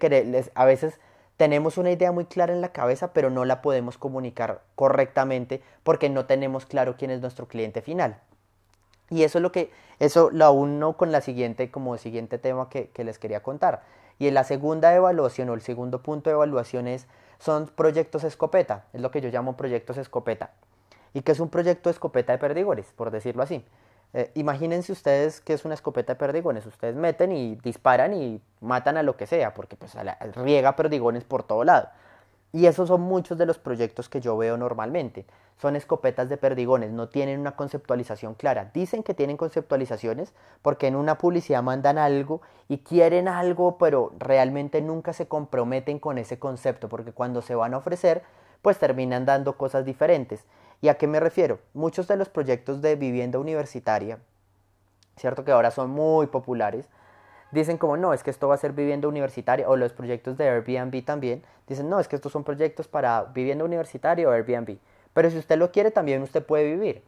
a 0.55 0.65
veces 0.65 0.99
tenemos 1.37 1.77
una 1.77 1.91
idea 1.91 2.11
muy 2.11 2.25
clara 2.25 2.53
en 2.53 2.61
la 2.61 2.71
cabeza, 2.71 3.13
pero 3.13 3.29
no 3.29 3.45
la 3.45 3.61
podemos 3.61 3.97
comunicar 3.97 4.61
correctamente 4.75 5.61
porque 5.83 6.09
no 6.09 6.25
tenemos 6.25 6.65
claro 6.65 6.95
quién 6.97 7.11
es 7.11 7.21
nuestro 7.21 7.47
cliente 7.47 7.81
final. 7.81 8.17
Y 9.09 9.23
eso 9.23 9.37
es 9.37 9.41
lo 9.41 9.51
que, 9.51 9.71
eso 9.99 10.29
lo 10.31 10.51
uno 10.51 10.97
con 10.97 11.11
la 11.11 11.21
siguiente, 11.21 11.71
como 11.71 11.97
siguiente 11.97 12.37
tema 12.37 12.69
que, 12.69 12.89
que 12.89 13.03
les 13.03 13.19
quería 13.19 13.41
contar. 13.41 13.83
Y 14.19 14.27
en 14.27 14.33
la 14.33 14.43
segunda 14.43 14.93
evaluación 14.95 15.49
o 15.49 15.53
el 15.53 15.61
segundo 15.61 16.01
punto 16.03 16.29
de 16.29 16.35
evaluación 16.35 16.87
es 16.87 17.07
son 17.39 17.67
proyectos 17.67 18.23
escopeta, 18.23 18.85
es 18.93 19.01
lo 19.01 19.11
que 19.11 19.19
yo 19.19 19.29
llamo 19.29 19.57
proyectos 19.57 19.97
escopeta. 19.97 20.51
¿Y 21.13 21.21
qué 21.21 21.33
es 21.33 21.39
un 21.39 21.49
proyecto 21.49 21.89
escopeta 21.89 22.31
de 22.31 22.39
perdigones, 22.39 22.85
por 22.95 23.11
decirlo 23.11 23.43
así? 23.43 23.65
Eh, 24.13 24.31
imagínense 24.35 24.91
ustedes 24.91 25.41
que 25.41 25.53
es 25.53 25.65
una 25.65 25.73
escopeta 25.73 26.13
de 26.13 26.19
perdigones. 26.19 26.65
Ustedes 26.65 26.95
meten 26.95 27.31
y 27.31 27.55
disparan 27.55 28.13
y 28.13 28.41
matan 28.61 28.97
a 28.97 29.03
lo 29.03 29.17
que 29.17 29.27
sea, 29.27 29.53
porque 29.53 29.75
pues 29.75 29.95
riega 30.35 30.75
perdigones 30.75 31.23
por 31.23 31.43
todo 31.43 31.63
lado. 31.63 31.89
Y 32.51 32.67
esos 32.67 32.87
son 32.87 33.01
muchos 33.01 33.39
de 33.39 33.47
los 33.47 33.57
proyectos 33.57 34.09
que 34.09 34.21
yo 34.21 34.37
veo 34.37 34.57
normalmente. 34.57 35.25
Son 35.57 35.75
escopetas 35.75 36.29
de 36.29 36.37
perdigones, 36.37 36.91
no 36.91 37.09
tienen 37.09 37.39
una 37.39 37.55
conceptualización 37.55 38.35
clara. 38.35 38.69
Dicen 38.71 39.01
que 39.01 39.15
tienen 39.15 39.37
conceptualizaciones 39.37 40.33
porque 40.61 40.85
en 40.85 40.95
una 40.95 41.17
publicidad 41.17 41.63
mandan 41.63 41.97
algo 41.97 42.41
y 42.67 42.79
quieren 42.79 43.27
algo, 43.27 43.79
pero 43.79 44.13
realmente 44.19 44.81
nunca 44.81 45.13
se 45.13 45.27
comprometen 45.27 45.97
con 45.97 46.19
ese 46.19 46.37
concepto, 46.37 46.89
porque 46.89 47.11
cuando 47.11 47.41
se 47.41 47.55
van 47.55 47.73
a 47.73 47.77
ofrecer, 47.77 48.21
pues 48.61 48.77
terminan 48.77 49.25
dando 49.25 49.57
cosas 49.57 49.83
diferentes. 49.83 50.45
¿Y 50.83 50.89
a 50.89 50.95
qué 50.95 51.07
me 51.07 51.21
refiero? 51.21 51.61
Muchos 51.73 52.09
de 52.09 52.17
los 52.17 52.27
proyectos 52.27 52.81
de 52.81 52.97
vivienda 52.97 53.39
universitaria, 53.39 54.19
cierto 55.15 55.45
que 55.45 55.53
ahora 55.53 55.71
son 55.71 55.89
muy 55.89 56.27
populares, 56.27 56.89
dicen 57.51 57.77
como 57.77 57.95
no, 57.95 58.11
es 58.11 58.21
que 58.21 58.29
esto 58.29 58.49
va 58.49 58.55
a 58.55 58.57
ser 58.57 58.73
vivienda 58.73 59.07
universitaria 59.07 59.69
o 59.69 59.77
los 59.77 59.93
proyectos 59.93 60.35
de 60.37 60.49
Airbnb 60.49 61.05
también, 61.05 61.41
dicen 61.69 61.89
no, 61.89 62.01
es 62.01 62.09
que 62.09 62.17
estos 62.17 62.33
son 62.33 62.43
proyectos 62.43 62.89
para 62.89 63.23
vivienda 63.23 63.63
universitaria 63.63 64.27
o 64.27 64.31
Airbnb. 64.31 64.77
Pero 65.13 65.29
si 65.29 65.37
usted 65.37 65.57
lo 65.57 65.71
quiere 65.71 65.89
también 65.89 66.21
usted 66.21 66.45
puede 66.45 66.65
vivir. 66.65 67.01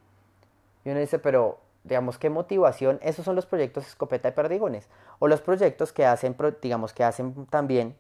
Y 0.86 0.92
uno 0.92 1.02
dice, 1.02 1.20
pero 1.20 1.60
digamos, 1.84 2.18
qué 2.18 2.30
motivación, 2.30 2.98
esos 3.02 3.26
son 3.26 3.36
los 3.36 3.46
proyectos 3.46 3.86
escopeta 3.88 4.30
de 4.30 4.36
perdigones. 4.36 4.88
O 5.20 5.28
los 5.28 5.42
proyectos 5.42 5.92
que 5.92 6.06
hacen, 6.06 6.38
digamos, 6.62 6.94
que 6.94 7.04
hacen 7.04 7.46
también 7.48 7.98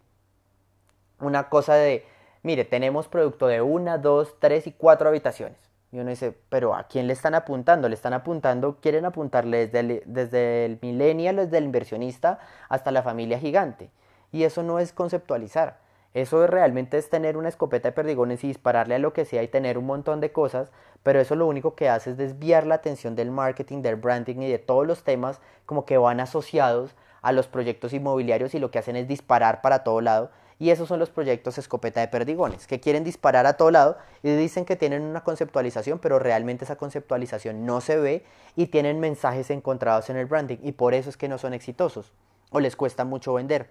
una 1.19 1.49
cosa 1.49 1.73
de, 1.73 2.05
mire, 2.43 2.63
tenemos 2.63 3.09
producto 3.09 3.47
de 3.47 3.61
una, 3.61 3.97
dos, 3.97 4.35
tres 4.39 4.67
y 4.67 4.71
cuatro 4.71 5.09
habitaciones. 5.09 5.64
Y 5.95 5.99
uno 6.01 6.10
dice, 6.10 6.36
pero 6.49 6.75
¿a 6.75 6.84
quién 6.84 7.08
le 7.08 7.13
están 7.13 7.36
apuntando? 7.36 7.88
Le 7.88 7.95
están 7.95 8.12
apuntando, 8.12 8.81
quieren 8.81 9.05
apuntarle 9.05 9.67
desde 9.67 9.79
el, 9.79 10.03
desde 10.05 10.65
el 10.65 10.77
millennial, 10.81 11.38
desde 11.38 11.58
el 11.58 11.63
inversionista 11.63 12.38
hasta 12.67 12.91
la 12.91 13.01
familia 13.01 13.39
gigante. 13.39 13.91
Y 14.34 14.43
eso 14.43 14.62
no 14.62 14.79
es 14.79 14.91
conceptualizar. 14.91 15.77
Eso 16.13 16.47
realmente 16.47 16.97
es 16.97 17.10
tener 17.10 17.38
una 17.38 17.47
escopeta 17.47 17.88
de 17.88 17.93
perdigones 17.93 18.43
y 18.43 18.47
dispararle 18.49 18.95
a 18.95 18.99
lo 18.99 19.13
que 19.13 19.23
sea 19.23 19.41
y 19.41 19.47
tener 19.47 19.77
un 19.77 19.86
montón 19.86 20.19
de 20.19 20.34
cosas, 20.34 20.69
pero 21.01 21.21
eso 21.21 21.38
lo 21.38 21.47
único 21.47 21.75
que 21.75 21.88
hace 21.88 22.10
es 22.10 22.17
desviar 22.17 22.67
la 22.67 22.75
atención 22.75 23.15
del 23.15 23.31
marketing, 23.31 23.81
del 23.81 23.95
branding 23.95 24.41
y 24.41 24.51
de 24.51 24.60
todos 24.60 24.86
los 24.86 25.05
temas 25.05 25.39
como 25.65 25.86
que 25.86 25.97
van 25.97 26.19
asociados 26.19 26.93
a 27.21 27.31
los 27.31 27.47
proyectos 27.47 27.93
inmobiliarios 27.93 28.53
y 28.53 28.60
lo 28.60 28.69
que 28.69 28.79
hacen 28.79 28.97
es 28.97 29.08
disparar 29.08 29.62
para 29.62 29.86
todo 29.86 30.01
lado 30.01 30.29
y 30.57 30.69
esos 30.69 30.87
son 30.87 30.99
los 30.99 31.09
proyectos 31.09 31.57
escopeta 31.57 31.99
de 31.99 32.07
perdigones, 32.07 32.65
que 32.67 32.79
quieren 32.79 33.03
disparar 33.03 33.45
a 33.45 33.57
todo 33.57 33.71
lado 33.71 33.97
y 34.23 34.33
dicen 34.35 34.65
que 34.65 34.75
tienen 34.75 35.01
una 35.01 35.23
conceptualización, 35.23 35.99
pero 35.99 36.19
realmente 36.19 36.63
esa 36.63 36.77
conceptualización 36.77 37.65
no 37.65 37.81
se 37.81 37.97
ve 37.97 38.25
y 38.55 38.67
tienen 38.67 38.99
mensajes 38.99 39.49
encontrados 39.49 40.09
en 40.09 40.17
el 40.17 40.25
branding 40.25 40.57
y 40.63 40.71
por 40.71 40.93
eso 40.93 41.09
es 41.09 41.17
que 41.17 41.27
no 41.27 41.37
son 41.37 41.53
exitosos 41.53 42.13
o 42.51 42.59
les 42.59 42.75
cuesta 42.75 43.03
mucho 43.03 43.33
vender. 43.33 43.69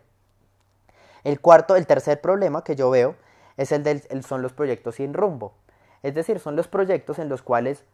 El 1.23 1.41
cuarto, 1.41 1.77
el 1.77 1.87
tercer 1.87 2.21
problema 2.21 2.65
que 2.65 2.77
yo 2.77 2.91
veo 2.91 3.17
es 3.57 3.73
el 3.73 4.25
son 4.25 4.43
los 4.43 4.53
proyectos 4.53 4.97
sin 4.97 5.15
rumbo. 5.15 5.55
Es 6.03 6.15
decir, 6.15 6.39
son 6.39 6.55
los 6.55 6.69
proyectos 6.69 7.19
en 7.19 7.31
los 7.31 7.41
cuales 7.41 7.85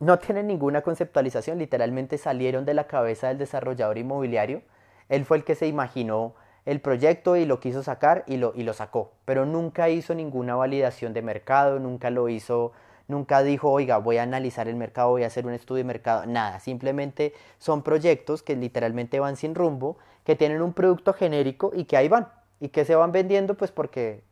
no 0.00 0.18
tienen 0.18 0.48
ninguna 0.48 0.82
conceptualización, 0.82 1.58
literalmente 1.58 2.18
salieron 2.18 2.64
de 2.64 2.74
la 2.74 2.86
cabeza 2.86 3.28
del 3.28 3.38
desarrollador 3.38 3.98
inmobiliario. 3.98 4.62
Él 5.08 5.24
fue 5.24 5.36
el 5.36 5.44
que 5.44 5.54
se 5.54 5.68
imaginó 5.68 6.34
el 6.66 6.80
proyecto 6.80 7.36
y 7.36 7.46
lo 7.46 7.60
quiso 7.60 7.84
sacar 7.84 8.24
y 8.26 8.36
lo, 8.36 8.52
y 8.54 8.64
lo 8.64 8.74
sacó, 8.74 9.12
pero 9.24 9.46
nunca 9.46 9.88
hizo 9.88 10.14
ninguna 10.14 10.56
validación 10.56 11.14
de 11.14 11.22
mercado, 11.22 11.78
nunca 11.78 12.10
lo 12.10 12.28
hizo, 12.28 12.72
nunca 13.06 13.44
dijo, 13.44 13.70
oiga, 13.70 13.98
voy 13.98 14.18
a 14.18 14.24
analizar 14.24 14.66
el 14.66 14.74
mercado, 14.74 15.10
voy 15.10 15.22
a 15.22 15.28
hacer 15.28 15.46
un 15.46 15.52
estudio 15.52 15.78
de 15.78 15.84
mercado, 15.84 16.26
nada, 16.26 16.58
simplemente 16.58 17.32
son 17.58 17.82
proyectos 17.82 18.42
que 18.42 18.56
literalmente 18.56 19.20
van 19.20 19.36
sin 19.36 19.54
rumbo, 19.54 19.96
que 20.24 20.34
tienen 20.34 20.60
un 20.60 20.72
producto 20.72 21.12
genérico 21.12 21.70
y 21.72 21.84
que 21.84 21.96
ahí 21.96 22.08
van, 22.08 22.28
y 22.58 22.70
que 22.70 22.84
se 22.84 22.96
van 22.96 23.12
vendiendo 23.12 23.54
pues 23.54 23.70
porque 23.70 24.24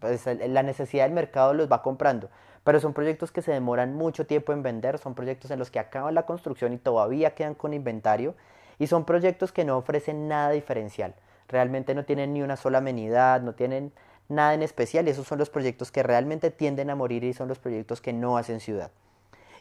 pues, 0.00 0.26
la 0.26 0.64
necesidad 0.64 1.04
del 1.04 1.12
mercado 1.12 1.54
los 1.54 1.70
va 1.70 1.82
comprando. 1.82 2.28
Pero 2.64 2.80
son 2.80 2.92
proyectos 2.92 3.30
que 3.30 3.40
se 3.40 3.52
demoran 3.52 3.94
mucho 3.94 4.26
tiempo 4.26 4.52
en 4.52 4.64
vender, 4.64 4.98
son 4.98 5.14
proyectos 5.14 5.52
en 5.52 5.60
los 5.60 5.70
que 5.70 5.78
acaban 5.78 6.14
la 6.14 6.26
construcción 6.26 6.72
y 6.72 6.78
todavía 6.78 7.36
quedan 7.36 7.54
con 7.54 7.72
inventario, 7.72 8.34
y 8.80 8.88
son 8.88 9.04
proyectos 9.04 9.52
que 9.52 9.64
no 9.64 9.78
ofrecen 9.78 10.26
nada 10.26 10.50
diferencial 10.50 11.14
realmente 11.48 11.94
no 11.94 12.04
tienen 12.04 12.32
ni 12.32 12.42
una 12.42 12.56
sola 12.56 12.78
amenidad, 12.78 13.40
no 13.40 13.54
tienen 13.54 13.92
nada 14.28 14.54
en 14.54 14.62
especial 14.62 15.08
y 15.08 15.10
esos 15.10 15.26
son 15.26 15.38
los 15.38 15.50
proyectos 15.50 15.90
que 15.90 16.02
realmente 16.02 16.50
tienden 16.50 16.90
a 16.90 16.94
morir 16.94 17.24
y 17.24 17.32
son 17.32 17.48
los 17.48 17.58
proyectos 17.58 18.00
que 18.00 18.12
no 18.12 18.36
hacen 18.36 18.60
ciudad. 18.60 18.90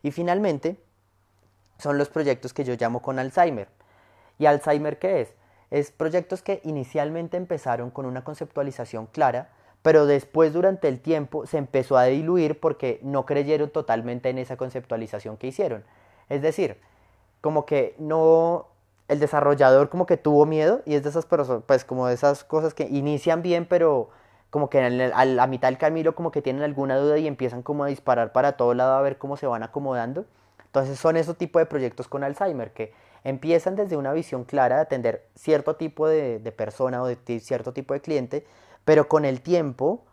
Y 0.03 0.11
finalmente, 0.11 0.77
son 1.79 1.97
los 1.97 2.09
proyectos 2.09 2.53
que 2.53 2.63
yo 2.63 2.75
llamo 2.75 3.01
con 3.01 3.19
Alzheimer. 3.19 3.69
¿Y 4.39 4.45
Alzheimer 4.45 4.99
qué 4.99 5.21
es? 5.21 5.33
Es 5.69 5.91
proyectos 5.91 6.41
que 6.41 6.61
inicialmente 6.63 7.37
empezaron 7.37 7.91
con 7.91 8.05
una 8.05 8.23
conceptualización 8.23 9.07
clara, 9.07 9.49
pero 9.81 10.05
después 10.05 10.53
durante 10.53 10.87
el 10.87 10.99
tiempo 10.99 11.45
se 11.45 11.57
empezó 11.57 11.97
a 11.97 12.05
diluir 12.05 12.59
porque 12.59 12.99
no 13.03 13.25
creyeron 13.25 13.69
totalmente 13.69 14.29
en 14.29 14.37
esa 14.37 14.57
conceptualización 14.57 15.37
que 15.37 15.47
hicieron. 15.47 15.83
Es 16.29 16.41
decir, 16.41 16.77
como 17.41 17.65
que 17.65 17.95
no 17.97 18.67
el 19.07 19.19
desarrollador 19.19 19.89
como 19.89 20.05
que 20.05 20.17
tuvo 20.17 20.45
miedo 20.45 20.81
y 20.85 20.95
es 20.95 21.03
de 21.03 21.09
esas 21.09 21.25
personas, 21.25 21.63
pues 21.65 21.85
como 21.85 22.07
de 22.07 22.13
esas 22.13 22.43
cosas 22.43 22.73
que 22.73 22.83
inician 22.83 23.41
bien, 23.41 23.65
pero 23.65 24.09
como 24.49 24.69
que 24.69 24.79
a 24.79 25.25
la 25.25 25.47
mitad 25.47 25.67
del 25.69 25.77
camino 25.77 26.15
como 26.15 26.31
que 26.31 26.41
tienen 26.41 26.63
alguna 26.63 26.97
duda 26.97 27.17
y 27.17 27.27
empiezan 27.27 27.63
como 27.63 27.83
a 27.83 27.87
disparar 27.87 28.31
para 28.31 28.53
todo 28.53 28.73
lado 28.73 28.93
a 28.93 29.01
ver 29.01 29.17
cómo 29.17 29.37
se 29.37 29.47
van 29.47 29.63
acomodando. 29.63 30.25
Entonces 30.65 30.99
son 30.99 31.17
esos 31.17 31.37
tipos 31.37 31.61
de 31.61 31.65
proyectos 31.65 32.07
con 32.07 32.23
Alzheimer 32.23 32.71
que 32.71 32.93
empiezan 33.23 33.75
desde 33.75 33.97
una 33.97 34.13
visión 34.13 34.43
clara 34.43 34.77
de 34.77 34.81
atender 34.83 35.27
cierto 35.35 35.75
tipo 35.75 36.07
de, 36.07 36.39
persona 36.55 37.01
o 37.01 37.07
de 37.07 37.39
cierto 37.39 37.73
tipo 37.73 37.93
de 37.93 38.01
cliente, 38.01 38.45
pero 38.85 39.07
con 39.07 39.25
el 39.25 39.41
tiempo 39.41 40.03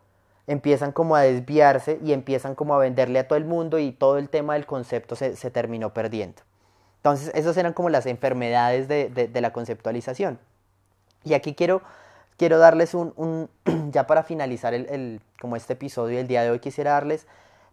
empiezan 0.47 0.91
como 0.91 1.15
a 1.15 1.21
desviarse 1.21 1.99
y 2.03 2.13
empiezan 2.13 2.55
como 2.55 2.75
a 2.75 2.77
venderle 2.77 3.19
a 3.19 3.27
todo 3.27 3.37
el 3.37 3.45
mundo 3.45 3.79
y 3.79 3.91
todo 3.91 4.17
el 4.17 4.29
tema 4.29 4.53
del 4.53 4.65
concepto 4.65 5.15
se 5.15 5.51
terminó 5.51 5.93
perdiendo. 5.93 6.41
Entonces, 7.05 7.31
esas 7.35 7.55
eran 7.57 7.73
como 7.73 7.89
las 7.89 8.07
enfermedades 8.07 8.87
de, 8.87 9.29
la 9.39 9.53
conceptualización. 9.53 10.39
Y 11.23 11.35
aquí 11.35 11.53
quiero, 11.53 11.83
quiero 12.35 12.57
darles 12.57 12.95
un, 12.95 13.47
ya 13.91 14.07
para 14.07 14.23
finalizar 14.23 14.73
el, 14.73 15.21
como 15.39 15.55
este 15.55 15.73
episodio 15.73 16.17
del 16.17 16.27
día 16.27 16.41
de 16.41 16.49
hoy, 16.49 16.57
quisiera 16.57 16.93
darles 16.93 17.27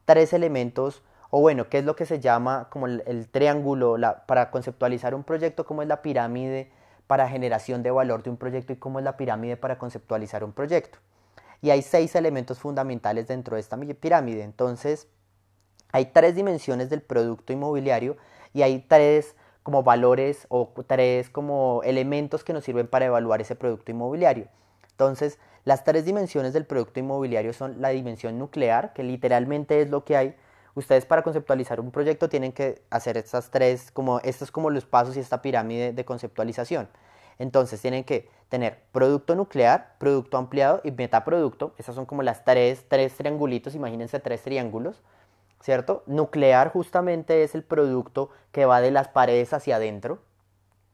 tres 0.04 0.34
elementos, 0.34 1.02
o 1.30 1.40
bueno, 1.40 1.70
qué 1.70 1.78
es 1.78 1.86
lo 1.86 1.96
que 1.96 2.04
se 2.04 2.20
llama 2.20 2.68
como 2.68 2.86
el, 2.86 3.26
triángulo 3.30 3.96
para 4.26 4.50
conceptualizar 4.50 5.14
un 5.14 5.24
proyecto, 5.24 5.64
cómo 5.64 5.80
es 5.80 5.88
la 5.88 6.02
pirámide 6.02 6.70
para 7.06 7.26
generación 7.26 7.82
de 7.82 7.90
valor 7.90 8.22
de 8.22 8.28
un 8.28 8.36
proyecto 8.36 8.74
y 8.74 8.76
cómo 8.76 8.98
es 8.98 9.04
la 9.06 9.16
pirámide 9.16 9.56
para 9.56 9.78
conceptualizar 9.78 10.44
un 10.44 10.52
proyecto. 10.52 10.98
Y 11.62 11.70
hay 11.70 11.80
seis 11.80 12.14
elementos 12.16 12.58
fundamentales 12.58 13.28
dentro 13.28 13.54
de 13.54 13.62
esta 13.62 13.78
pirámide. 13.78 14.42
Entonces, 14.42 15.08
hay 15.90 16.04
tres 16.12 16.34
dimensiones 16.34 16.90
del 16.90 17.00
producto 17.00 17.54
inmobiliario 17.54 18.18
y 18.52 18.62
hay 18.62 18.80
tres 18.80 19.36
como 19.62 19.82
valores 19.82 20.46
o 20.48 20.72
tres 20.86 21.30
como 21.30 21.82
elementos 21.84 22.44
que 22.44 22.52
nos 22.52 22.64
sirven 22.64 22.88
para 22.88 23.06
evaluar 23.06 23.40
ese 23.40 23.54
producto 23.54 23.90
inmobiliario. 23.90 24.48
Entonces, 24.90 25.38
las 25.64 25.84
tres 25.84 26.04
dimensiones 26.04 26.52
del 26.52 26.66
producto 26.66 26.98
inmobiliario 27.00 27.52
son 27.52 27.80
la 27.80 27.90
dimensión 27.90 28.38
nuclear, 28.38 28.92
que 28.92 29.04
literalmente 29.04 29.80
es 29.80 29.90
lo 29.90 30.04
que 30.04 30.16
hay. 30.16 30.34
Ustedes 30.74 31.06
para 31.06 31.22
conceptualizar 31.22 31.80
un 31.80 31.90
proyecto 31.90 32.28
tienen 32.28 32.52
que 32.52 32.82
hacer 32.90 33.16
estas 33.16 33.50
tres, 33.50 33.92
como 33.92 34.18
estos 34.20 34.50
como 34.50 34.70
los 34.70 34.84
pasos 34.84 35.16
y 35.16 35.20
esta 35.20 35.42
pirámide 35.42 35.92
de 35.92 36.04
conceptualización. 36.04 36.88
Entonces 37.38 37.80
tienen 37.80 38.04
que 38.04 38.28
tener 38.48 38.78
producto 38.92 39.34
nuclear, 39.34 39.94
producto 39.98 40.36
ampliado 40.36 40.80
y 40.84 40.90
metaproducto. 40.90 41.74
Esas 41.78 41.94
son 41.94 42.06
como 42.06 42.22
las 42.22 42.44
tres, 42.44 42.84
tres 42.88 43.14
triangulitos, 43.16 43.74
imagínense 43.74 44.18
tres 44.20 44.42
triángulos. 44.42 45.00
¿Cierto? 45.62 46.02
Nuclear 46.06 46.70
justamente 46.70 47.42
es 47.42 47.54
el 47.54 47.62
producto 47.62 48.30
que 48.50 48.66
va 48.66 48.80
de 48.80 48.90
las 48.90 49.08
paredes 49.08 49.52
hacia 49.52 49.76
adentro. 49.76 50.18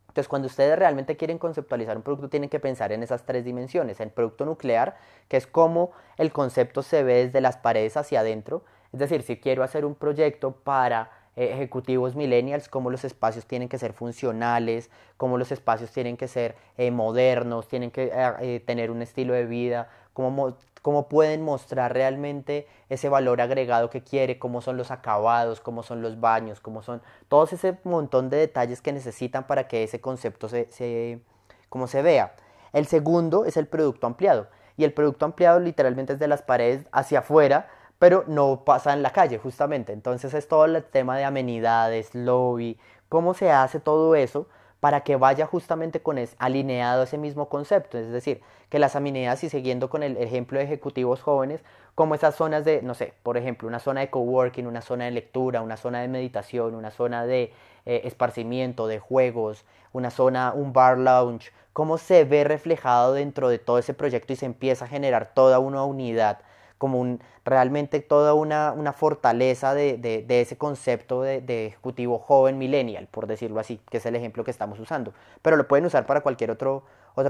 Entonces, 0.09 0.28
cuando 0.28 0.46
ustedes 0.46 0.78
realmente 0.78 1.16
quieren 1.16 1.38
conceptualizar 1.38 1.96
un 1.96 2.02
producto, 2.02 2.28
tienen 2.28 2.50
que 2.50 2.61
pensar 2.61 2.92
en 2.92 3.02
esas 3.02 3.24
tres 3.24 3.44
dimensiones. 3.44 4.00
El 4.00 4.11
producto 4.11 4.44
nuclear, 4.44 4.96
que 5.28 5.37
es 5.37 5.46
cómo 5.46 5.92
el 6.16 6.33
concepto 6.33 6.83
se 6.83 7.02
ve 7.02 7.26
desde 7.26 7.40
las 7.40 7.57
paredes 7.57 7.96
hacia 7.96 8.20
adentro. 8.20 8.62
Es 8.92 9.00
decir, 9.00 9.22
si 9.22 9.38
quiero 9.38 9.62
hacer 9.62 9.85
un 9.85 9.94
proyecto 9.94 10.52
para 10.52 11.11
eh, 11.37 11.52
ejecutivos 11.52 12.16
millennials, 12.16 12.68
cómo 12.68 12.90
los 12.90 13.04
espacios 13.04 13.46
tienen 13.46 13.68
que 13.68 13.78
ser 13.78 13.92
funcionales, 13.92 14.90
cómo 15.16 15.38
los 15.38 15.52
espacios 15.52 15.92
tienen 15.92 16.16
que 16.16 16.26
ser 16.26 16.57
eh, 16.76 16.90
modernos, 16.90 17.68
tienen 17.68 17.92
que 17.92 18.11
eh, 18.12 18.61
tener 18.66 18.90
un 18.90 19.02
estilo 19.02 19.35
de 19.35 19.46
vida, 19.46 19.88
cómo 20.14 20.57
cómo 20.88 21.07
pueden 21.07 21.42
mostrar 21.42 21.92
realmente 21.92 22.66
ese 22.88 23.11
valor 23.11 23.42
agregado 23.42 23.90
que 23.90 24.03
quiere, 24.03 24.38
cómo 24.38 24.62
son 24.62 24.79
los 24.79 24.90
acabados, 24.90 25.61
cómo 25.61 25.83
son 25.83 26.01
los 26.01 26.18
baños, 26.18 26.61
cómo 26.61 26.81
son 26.81 27.03
todos 27.29 27.53
ese 27.53 27.77
montón 27.85 28.31
de 28.31 28.38
detalles 28.38 28.81
que 28.81 28.90
necesitan 28.90 29.46
para 29.46 29.68
que 29.68 29.83
ese 29.83 30.01
concepto 30.01 30.48
se, 30.48 30.66
se, 30.70 31.20
como 31.68 31.88
se 31.88 32.01
vea. 32.01 32.35
El 32.72 32.87
segundo 32.87 33.44
es 33.44 33.59
el 33.59 33.66
producto 33.66 34.07
ampliado 34.07 34.48
y 34.79 34.85
el 34.85 34.94
producto 34.94 35.27
ampliado 35.27 35.61
literalmente 35.61 36.14
es 36.14 36.18
de 36.18 36.27
las 36.27 36.40
paredes 36.40 36.87
hacia 36.90 37.18
afuera, 37.18 37.68
pero 37.98 38.24
no 38.27 38.64
pasa 38.64 38.94
en 38.94 39.03
la 39.03 39.11
calle 39.11 39.37
justamente. 39.37 39.92
Entonces 39.92 40.33
es 40.33 40.48
todo 40.48 40.64
el 40.64 40.83
tema 40.85 41.18
de 41.18 41.24
amenidades, 41.24 42.14
lobby, 42.14 42.79
cómo 43.11 43.35
se 43.35 43.51
hace 43.51 43.79
todo 43.79 44.14
eso 44.14 44.48
para 44.80 45.02
que 45.02 45.16
vaya 45.16 45.46
justamente 45.46 46.00
con 46.00 46.18
es, 46.18 46.36
alineado 46.38 47.02
ese 47.02 47.18
mismo 47.18 47.48
concepto. 47.48 47.98
Es 47.98 48.10
decir, 48.10 48.40
que 48.68 48.78
las 48.78 48.96
amenidades, 48.96 49.44
y 49.44 49.48
siguiendo 49.48 49.90
con 49.90 50.02
el 50.02 50.16
ejemplo 50.16 50.58
de 50.58 50.64
ejecutivos 50.64 51.22
jóvenes, 51.22 51.62
como 51.94 52.14
esas 52.14 52.36
zonas 52.36 52.64
de, 52.64 52.80
no 52.82 52.94
sé, 52.94 53.12
por 53.22 53.36
ejemplo, 53.36 53.66
una 53.66 53.80
zona 53.80 54.00
de 54.00 54.10
coworking, 54.10 54.66
una 54.66 54.82
zona 54.82 55.06
de 55.06 55.10
lectura, 55.10 55.62
una 55.62 55.76
zona 55.76 56.00
de 56.00 56.08
meditación, 56.08 56.74
una 56.74 56.92
zona 56.92 57.26
de 57.26 57.52
eh, 57.86 58.02
esparcimiento, 58.04 58.86
de 58.86 59.00
juegos, 59.00 59.64
una 59.92 60.10
zona, 60.10 60.52
un 60.54 60.72
bar 60.72 60.96
lounge, 60.98 61.50
cómo 61.72 61.98
se 61.98 62.24
ve 62.24 62.44
reflejado 62.44 63.14
dentro 63.14 63.48
de 63.48 63.58
todo 63.58 63.78
ese 63.78 63.94
proyecto 63.94 64.32
y 64.32 64.36
se 64.36 64.46
empieza 64.46 64.84
a 64.84 64.88
generar 64.88 65.34
toda 65.34 65.58
una 65.58 65.84
unidad 65.84 66.38
como 66.78 67.18
realmente 67.44 68.00
toda 68.00 68.34
una, 68.34 68.92
fortaleza 68.92 69.74
de, 69.74 70.24
ese 70.28 70.56
concepto 70.56 71.22
de, 71.22 71.66
ejecutivo 71.66 72.18
joven 72.18 72.56
millennial, 72.56 73.08
por 73.10 73.26
decirlo 73.26 73.60
así, 73.60 73.80
que 73.90 73.98
es 73.98 74.06
el 74.06 74.16
ejemplo 74.16 74.44
que 74.44 74.50
estamos 74.50 74.78
usando. 74.78 75.12
Pero 75.42 75.56
lo 75.56 75.68
pueden 75.68 75.84
usar 75.84 76.06
para 76.06 76.22
cualquier 76.22 76.50
otro, 76.50 76.84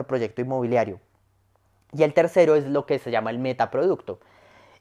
proyecto 0.07 0.43
inmobiliario. 0.43 1.01
Y 1.93 2.03
el 2.03 2.13
tercero 2.13 2.55
es 2.55 2.67
lo 2.67 2.85
que 2.85 2.99
se 2.99 3.11
llama 3.11 3.31
el 3.31 3.39
metaproducto. 3.39 4.21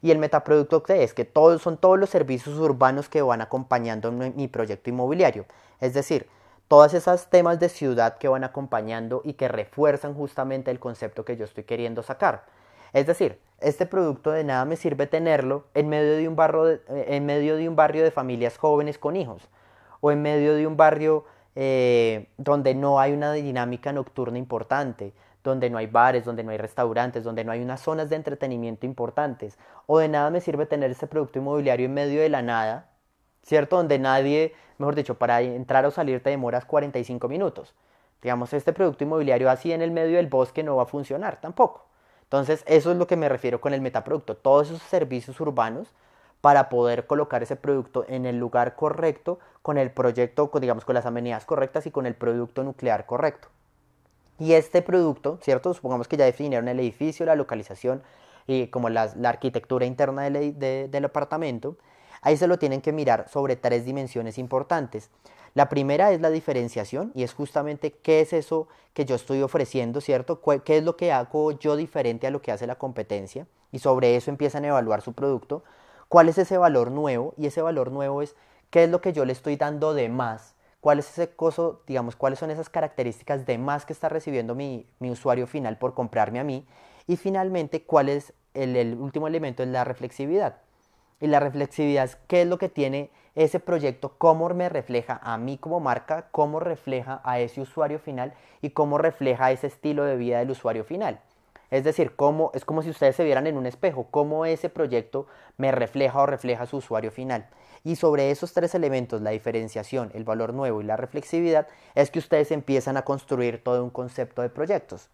Y 0.01 0.12
el 0.12 0.19
metaproducto 0.19 0.84
es 0.89 1.13
que 1.13 1.23
todos, 1.25 1.62
son 1.62 1.77
todos 1.77 1.97
los 1.97 2.10
servicios 2.10 2.60
urbanos 2.60 3.10
que 3.10 3.21
van 3.21 3.41
acompañando 3.41 4.12
mi 4.12 4.47
proyecto 4.49 4.89
inmobiliario. 4.89 5.45
Es 5.80 5.93
decir, 5.93 6.27
todas 6.67 6.93
esas 6.93 7.30
temas 7.30 7.60
de 7.60 7.69
ciudad 7.69 8.17
que 8.17 8.27
van 8.27 8.43
acompañando 8.43 9.21
y 9.23 9.34
que 9.34 9.47
refuerzan 9.47 10.13
justamente 10.13 10.69
el 10.71 10.80
concepto 10.80 11.23
que 11.23 11.38
yo 11.38 11.45
estoy 11.45 11.63
queriendo 11.63 12.03
sacar. 12.03 12.43
Es 12.93 13.08
decir, 13.08 13.39
este 13.60 13.86
producto 13.86 14.32
de 14.32 14.43
nada 14.43 14.65
me 14.65 14.76
sirve 14.76 15.08
tenerlo 15.08 15.65
en 15.74 15.89
medio 15.89 16.15
de 16.15 16.28
un, 16.28 16.36
barrio 16.36 16.65
de, 16.65 16.82
en 16.88 17.26
medio 17.26 17.56
de, 17.56 17.67
un 17.67 17.76
barrio 17.76 18.04
de 18.04 18.12
familias 18.12 18.58
jóvenes 18.58 18.98
con 18.98 19.15
hijos 19.15 19.50
o 20.00 20.12
en 20.12 20.22
medio 20.22 20.54
de 20.56 20.67
un 20.67 20.78
barrio 20.78 21.26
eh, 21.56 22.30
donde 22.38 22.76
no 22.76 23.00
hay 23.00 23.13
una 23.13 23.34
dinámica 23.34 23.91
nocturna 23.91 24.38
importante, 24.38 25.13
donde 25.43 25.72
no 25.72 25.80
hay 25.80 25.88
bares, 25.88 26.24
donde 26.24 26.43
no 26.43 26.52
hay 26.52 26.58
restaurantes, 26.58 27.24
donde 27.24 27.43
no 27.43 27.52
hay 27.52 27.63
unas 27.63 27.82
zonas 27.82 28.10
de 28.12 28.15
entretenimiento 28.15 28.86
importantes. 28.86 29.58
O 29.88 29.98
de 29.98 30.08
nada 30.08 30.30
me 30.30 30.39
sirve 30.39 30.67
tener 30.67 30.91
ese 30.91 31.08
producto 31.08 31.39
inmobiliario 31.39 31.88
en 31.88 31.96
medio 31.96 32.22
de 32.22 32.30
la 32.30 32.43
nada, 32.43 32.91
¿cierto? 33.41 33.78
Donde 33.78 33.98
nadie, 33.98 34.54
mejor 34.78 34.93
dicho, 34.93 35.15
para 35.15 35.41
entrar 35.41 35.84
o 35.86 35.91
salir 35.91 36.22
te 36.22 36.30
demoras 36.30 36.65
45 36.65 37.28
minutos. 37.28 37.74
Digamos, 38.22 38.54
este 38.54 38.72
producto 38.74 39.04
inmobiliario 39.04 39.50
así 39.50 39.72
en 39.72 39.82
el 39.82 39.89
medio 39.89 40.17
del 40.17 40.28
bosque 40.28 40.62
no 40.62 40.76
va 40.76 40.84
a 40.84 40.88
funcionar 40.88 41.41
tampoco. 41.41 41.87
Entonces, 42.28 42.63
eso 42.68 42.92
es 42.92 42.98
lo 42.98 43.08
que 43.08 43.16
me 43.16 43.30
refiero 43.30 43.62
con 43.62 43.74
el 43.74 43.80
metaproducto, 43.80 44.36
todos 44.36 44.68
esos 44.68 44.82
servicios 44.84 45.40
urbanos 45.40 45.88
para 46.42 46.68
poder 46.68 47.08
colocar 47.08 47.42
ese 47.42 47.56
producto 47.56 48.06
en 48.10 48.26
el 48.26 48.38
lugar 48.38 48.76
correcto, 48.76 49.40
con 49.62 49.78
el 49.78 49.92
proyecto, 49.92 50.52
digamos, 50.60 50.84
con 50.84 50.96
las 50.96 51.06
amenidades 51.06 51.46
correctas 51.46 51.86
y 51.86 51.92
con 51.92 52.06
el 52.06 52.16
producto 52.16 52.66
nuclear 52.66 53.06
correcto. 53.06 53.48
Y 54.40 54.54
este 54.54 54.82
producto, 54.82 55.40
¿cierto? 55.42 55.74
Supongamos 55.74 56.10
que 56.10 56.18
ya 56.18 56.26
definieron 56.26 56.68
el 56.68 56.82
edificio, 56.82 57.26
la 57.26 57.36
localización 57.36 58.04
y 58.46 58.68
como 58.68 58.90
la, 58.90 59.13
arquitectura 59.24 59.86
interna 59.86 60.24
del, 60.24 60.60
de, 60.60 60.90
del 60.90 61.06
apartamento, 61.06 61.78
ahí 62.22 62.36
se 62.36 62.48
lo 62.48 62.60
tienen 62.60 62.82
que 62.82 62.92
mirar 62.92 63.30
sobre 63.30 63.56
tres 63.56 63.86
dimensiones 63.86 64.38
importantes. 64.38 65.10
La 65.58 65.70
primera 65.70 66.12
es 66.12 66.22
la 66.22 66.30
diferenciación 66.30 67.12
y 67.15 67.24
es 67.24 67.34
justamente 67.34 67.91
qué 67.91 68.22
es 68.22 68.32
eso 68.32 68.67
que 68.93 69.06
yo 69.06 69.15
estoy 69.15 69.41
ofreciendo, 69.41 70.02
¿cierto? 70.02 70.39
¿Qué 70.63 70.78
es 70.78 70.84
lo 70.84 70.96
que 70.98 71.12
hago 71.12 71.52
yo 71.54 71.76
diferente 71.76 72.28
a 72.28 72.30
lo 72.30 72.43
que 72.43 72.52
hace 72.52 72.67
la 72.67 72.76
competencia? 72.76 73.48
Y 73.72 73.80
sobre 73.80 74.15
eso 74.15 74.30
empiezan 74.30 74.65
a 74.65 74.67
evaluar 74.67 75.02
su 75.02 75.13
producto. 75.13 75.63
¿Cuál 76.10 76.30
es 76.30 76.38
ese 76.38 76.60
valor 76.60 76.91
nuevo? 76.91 77.34
Y 77.38 77.48
ese 77.48 77.63
valor 77.63 77.91
nuevo 77.91 78.22
es 78.22 78.36
qué 78.70 78.84
es 78.84 78.91
lo 78.91 79.02
que 79.02 79.13
yo 79.13 79.26
le 79.26 79.34
estoy 79.34 79.56
dando 79.56 79.96
de 79.96 80.10
más. 80.10 80.54
¿Cuál 80.80 81.00
es 81.00 81.10
ese 81.10 81.36
coso, 81.36 81.82
digamos, 81.88 82.15
cuáles 82.15 82.38
son 82.38 82.52
esas 82.52 82.70
características 82.70 83.48
de 83.48 83.58
más 83.58 83.84
que 83.84 83.93
está 83.93 84.10
recibiendo 84.10 84.54
mi, 84.54 84.86
usuario 85.00 85.48
final 85.48 85.80
por 85.80 85.96
comprarme 85.96 86.39
a 86.39 86.43
mí? 86.43 86.67
Y 87.08 87.17
finalmente, 87.17 87.82
¿cuál 87.82 88.10
es 88.10 88.32
el, 88.54 88.76
el 88.76 88.93
último 88.93 89.28
elemento? 89.28 89.63
Es 89.63 89.70
la 89.70 89.84
reflexividad. 89.84 90.58
Y 91.19 91.27
la 91.27 91.39
reflexividad 91.39 92.06
es 92.06 92.17
qué 92.27 92.43
es 92.43 92.47
lo 92.47 92.58
que 92.58 92.69
tiene 92.69 93.10
ese 93.36 93.60
proyecto, 93.60 94.13
cómo 94.17 94.49
me 94.49 94.67
refleja 94.69 95.19
a 95.21 95.38
mí 95.38 95.58
como 95.58 95.80
marca, 95.80 96.27
cómo 96.32 96.60
refleja 96.60 97.21
a 97.23 97.39
ese 97.39 97.62
usuario 97.62 97.99
final 97.99 98.34
y 98.62 98.71
cómo 98.71 98.97
refleja 98.97 99.51
ese 99.51 99.67
estilo 99.67 100.03
de 100.03 100.17
vida 100.17 100.39
del 100.39 100.51
usuario 100.51 100.84
final. 100.84 101.19
Es 101.69 101.84
decir, 101.84 102.15
cómo, 102.15 102.51
es 102.53 102.65
como 102.65 102.82
si 102.82 102.89
ustedes 102.89 103.15
se 103.15 103.25
vieran 103.25 103.45
en 103.45 103.58
un 103.58 103.65
espejo, 103.65 104.08
cómo 104.10 104.45
ese 104.45 104.69
proyecto 104.69 105.27
me 105.58 105.71
refleja 105.71 106.19
o 106.21 106.25
refleja 106.25 106.65
su 106.65 106.77
usuario 106.77 107.12
final. 107.12 107.47
Y 107.84 107.97
sobre 107.97 108.32
esos 108.32 108.53
tres 108.53 108.73
elementos, 108.73 109.21
la 109.21 109.32
diferenciación, 109.32 110.12
el 110.13 110.23
valor 110.23 110.53
nuevo 110.53 110.82
y 110.82 110.86
la 110.86 110.97
reflexividad, 110.97 111.67
es 111.93 112.10
que 112.10 112.19
ustedes 112.19 112.51
empiezan 112.51 112.97
a 112.97 113.03
construir 113.03 113.63
todo 113.63 113.84
un 113.84 113.89
concepto 113.89 114.41
de 114.41 114.49
proyectos. 114.49 115.10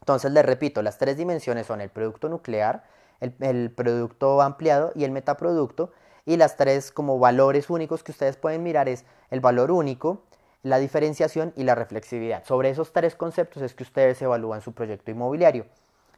Entonces, 0.00 0.32
les 0.32 0.44
repito, 0.44 0.82
las 0.82 0.98
tres 0.98 1.16
dimensiones 1.16 1.66
son 1.66 1.80
el 1.80 1.90
producto 1.90 2.28
nuclear, 2.28 2.84
el, 3.20 3.70
producto 3.70 4.40
ampliado 4.42 4.92
y 4.94 5.04
el 5.04 5.10
metaproducto. 5.10 5.92
Y 6.26 6.36
las 6.36 6.56
tres 6.56 6.92
como 6.92 7.18
valores 7.18 7.70
únicos 7.70 8.02
que 8.02 8.12
ustedes 8.12 8.36
pueden 8.36 8.62
mirar 8.62 8.88
es 8.88 9.04
el 9.30 9.40
valor 9.40 9.70
único, 9.70 10.22
la 10.62 10.78
diferenciación 10.78 11.52
y 11.56 11.64
la 11.64 11.74
reflexividad. 11.74 12.44
Sobre 12.44 12.70
esos 12.70 12.92
tres 12.92 13.14
conceptos 13.14 13.62
es 13.62 13.74
que 13.74 13.82
ustedes 13.82 14.20
evalúan 14.20 14.60
su 14.60 14.72
proyecto 14.72 15.10
inmobiliario. 15.10 15.66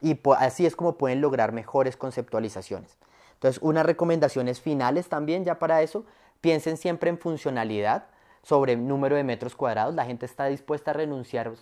Y 0.01 0.19
así 0.39 0.67
es 0.67 0.75
como 0.75 0.97
pueden 0.97 1.21
lograr 1.21 1.53
mejores 1.53 1.97
conceptualizaciones. 1.97 2.97
Entonces, 3.35 3.63
unas 3.63 3.87
recomendaciones 3.87 4.61
finales 4.61 5.09
también 5.09 5.45
ya 5.45 5.59
para 5.59 5.83
eso. 5.83 6.05
Piensen 6.41 6.77
siempre 6.77 7.11
en 7.11 7.19
funcionalidad 7.19 8.07
sobre 8.43 8.77
número 8.77 9.17
de 9.17 9.25
metros 9.25 9.55
cuadrados. 9.55 9.95
La 9.95 10.05
gente 10.05 10.27
está 10.27 10.47
dispuesta 10.47 10.91
a 10.91 10.95
renunciar 10.95 11.53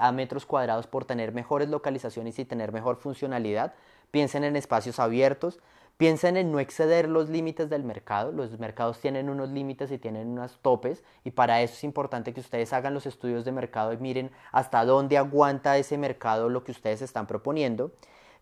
a 0.00 0.12
metros 0.12 0.46
cuadrados 0.46 0.86
por 0.86 1.04
tener 1.04 1.32
mejores 1.32 1.68
localizaciones 1.68 2.38
y 2.38 2.44
tener 2.44 2.72
mejor 2.72 2.96
funcionalidad. 2.96 3.74
Piensen 4.10 4.44
en 4.44 4.56
espacios 4.56 4.98
abiertos. 4.98 5.60
Piensen 5.96 6.38
en 6.38 6.50
no 6.50 6.60
exceder 6.60 7.08
los 7.08 7.28
límites 7.28 7.68
del 7.68 7.84
mercado. 7.84 8.32
Los 8.32 8.58
mercados 8.58 9.00
tienen 9.00 9.28
unos 9.28 9.50
límites 9.50 9.90
y 9.92 9.98
tienen 9.98 10.28
unos 10.28 10.58
topes 10.62 11.04
y 11.24 11.32
para 11.32 11.60
eso 11.60 11.74
es 11.74 11.84
importante 11.84 12.32
que 12.32 12.40
ustedes 12.40 12.72
hagan 12.72 12.94
los 12.94 13.04
estudios 13.04 13.44
de 13.44 13.52
mercado 13.52 13.92
y 13.92 13.98
miren 13.98 14.30
hasta 14.50 14.84
dónde 14.86 15.18
aguanta 15.18 15.76
ese 15.76 15.98
mercado 15.98 16.48
lo 16.48 16.64
que 16.64 16.72
ustedes 16.72 17.02
están 17.02 17.26
proponiendo. 17.26 17.92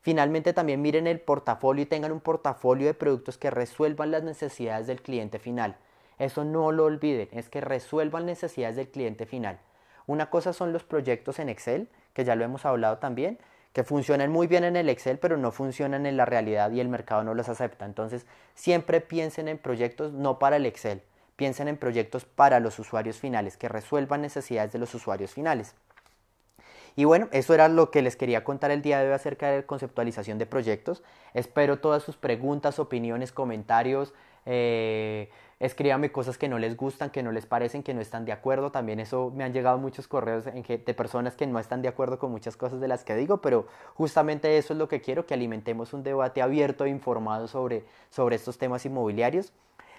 Finalmente 0.01 0.53
también 0.53 0.81
miren 0.81 1.09
el 1.09 1.21
portafolio 1.21 1.83
y 1.83 1.87
tengan 1.87 2.13
un 2.13 2.21
portafolio 2.21 2.87
de 2.87 2.95
productos 2.95 3.37
que 3.39 3.51
resuelvan 3.51 4.13
las 4.13 4.23
necesidades 4.23 4.87
del 4.87 5.03
cliente 5.03 5.39
final. 5.41 5.77
Eso 6.19 6.45
no 6.45 6.73
lo 6.73 6.85
olviden, 6.85 7.29
es 7.33 7.49
que 7.49 7.61
resuelvan 7.61 8.27
necesidades 8.27 8.77
del 8.77 8.89
cliente 8.89 9.27
final. 9.27 9.59
Una 10.07 10.31
cosa 10.31 10.53
son 10.53 10.73
los 10.73 10.85
proyectos 10.85 11.39
en 11.39 11.49
Excel, 11.49 11.89
que 12.13 12.25
ya 12.25 12.35
lo 12.35 12.45
hemos 12.45 12.65
hablado 12.65 12.99
también, 12.99 13.39
que 13.73 13.85
funcionan 13.85 14.31
muy 14.31 14.47
bien 14.47 14.65
en 14.65 14.77
el 14.77 14.89
Excel, 14.89 15.19
pero 15.19 15.37
no 15.37 15.53
funcionan 15.53 16.07
en 16.07 16.17
la 16.17 16.25
realidad 16.25 16.71
y 16.71 16.81
el 16.81 16.89
mercado 16.89 17.23
no 17.25 17.35
los 17.35 17.49
acepta. 17.49 17.85
Entonces, 17.85 18.27
siempre 18.55 19.01
piensen 19.01 19.49
en 19.49 19.59
proyectos 19.59 20.13
no 20.13 20.39
para 20.39 20.57
el 20.57 20.67
Excel, 20.67 21.03
piensen 21.37 21.69
en 21.69 21.77
proyectos 21.77 22.25
para 22.25 22.61
los 22.61 22.79
usuarios 22.79 23.19
finales, 23.19 23.57
que 23.57 23.69
resuelvan 23.69 24.23
necesidades 24.23 24.73
de 24.73 24.79
los 24.79 24.95
usuarios 24.95 25.33
finales. 25.33 25.75
Y 26.97 27.05
bueno, 27.05 27.29
eso 27.31 27.55
era 27.55 27.69
lo 27.69 27.93
que 27.93 28.03
les 28.03 28.17
quería 28.17 28.43
contar 28.43 28.73
el 28.73 28.83
día 28.83 28.99
de 28.99 29.07
hoy 29.07 29.13
acerca 29.13 29.51
de 29.51 29.65
conceptualización 29.65 30.39
de 30.39 30.47
proyectos. 30.47 31.05
Espero 31.33 31.79
todas 31.79 32.03
sus 32.03 32.17
preguntas, 32.17 32.81
opiniones, 32.81 33.31
comentarios. 33.31 34.15
Eh, 34.47 35.31
escríbame 35.61 36.13
cosas 36.13 36.39
que 36.39 36.49
no 36.49 36.59
les 36.59 36.77
gustan, 36.77 37.11
que 37.11 37.23
no 37.23 37.33
les 37.33 37.47
parecen, 37.47 37.83
que 37.83 37.95
no 37.95 38.01
están 38.01 38.25
de 38.25 38.33
acuerdo. 38.33 38.71
También 38.71 39.01
eso 39.01 39.33
me 39.35 39.45
han 39.45 39.53
llegado 39.53 39.79
muchos 39.79 40.07
correos 40.07 40.45
de 40.45 40.95
personas 40.95 41.35
que 41.35 41.47
no 41.47 41.59
están 41.59 41.83
de 41.83 41.89
acuerdo 41.89 42.19
con 42.19 42.31
muchas 42.31 42.57
cosas 42.57 42.81
de 42.81 42.89
las 42.89 43.05
que 43.05 43.17
digo, 43.17 43.41
pero 43.41 43.67
justamente 43.95 44.57
eso 44.59 44.73
es 44.73 44.79
lo 44.79 44.89
que 44.89 45.01
quiero, 45.01 45.27
que 45.27 45.35
alimentemos 45.35 45.93
un 45.93 46.03
debate 46.03 46.43
abierto 46.43 46.85
e 46.85 46.91
informado 46.91 47.49
sobre, 47.49 47.85
sobre 48.11 48.37
estos 48.37 48.59
temas 48.59 48.85
inmobiliarios. 48.87 49.53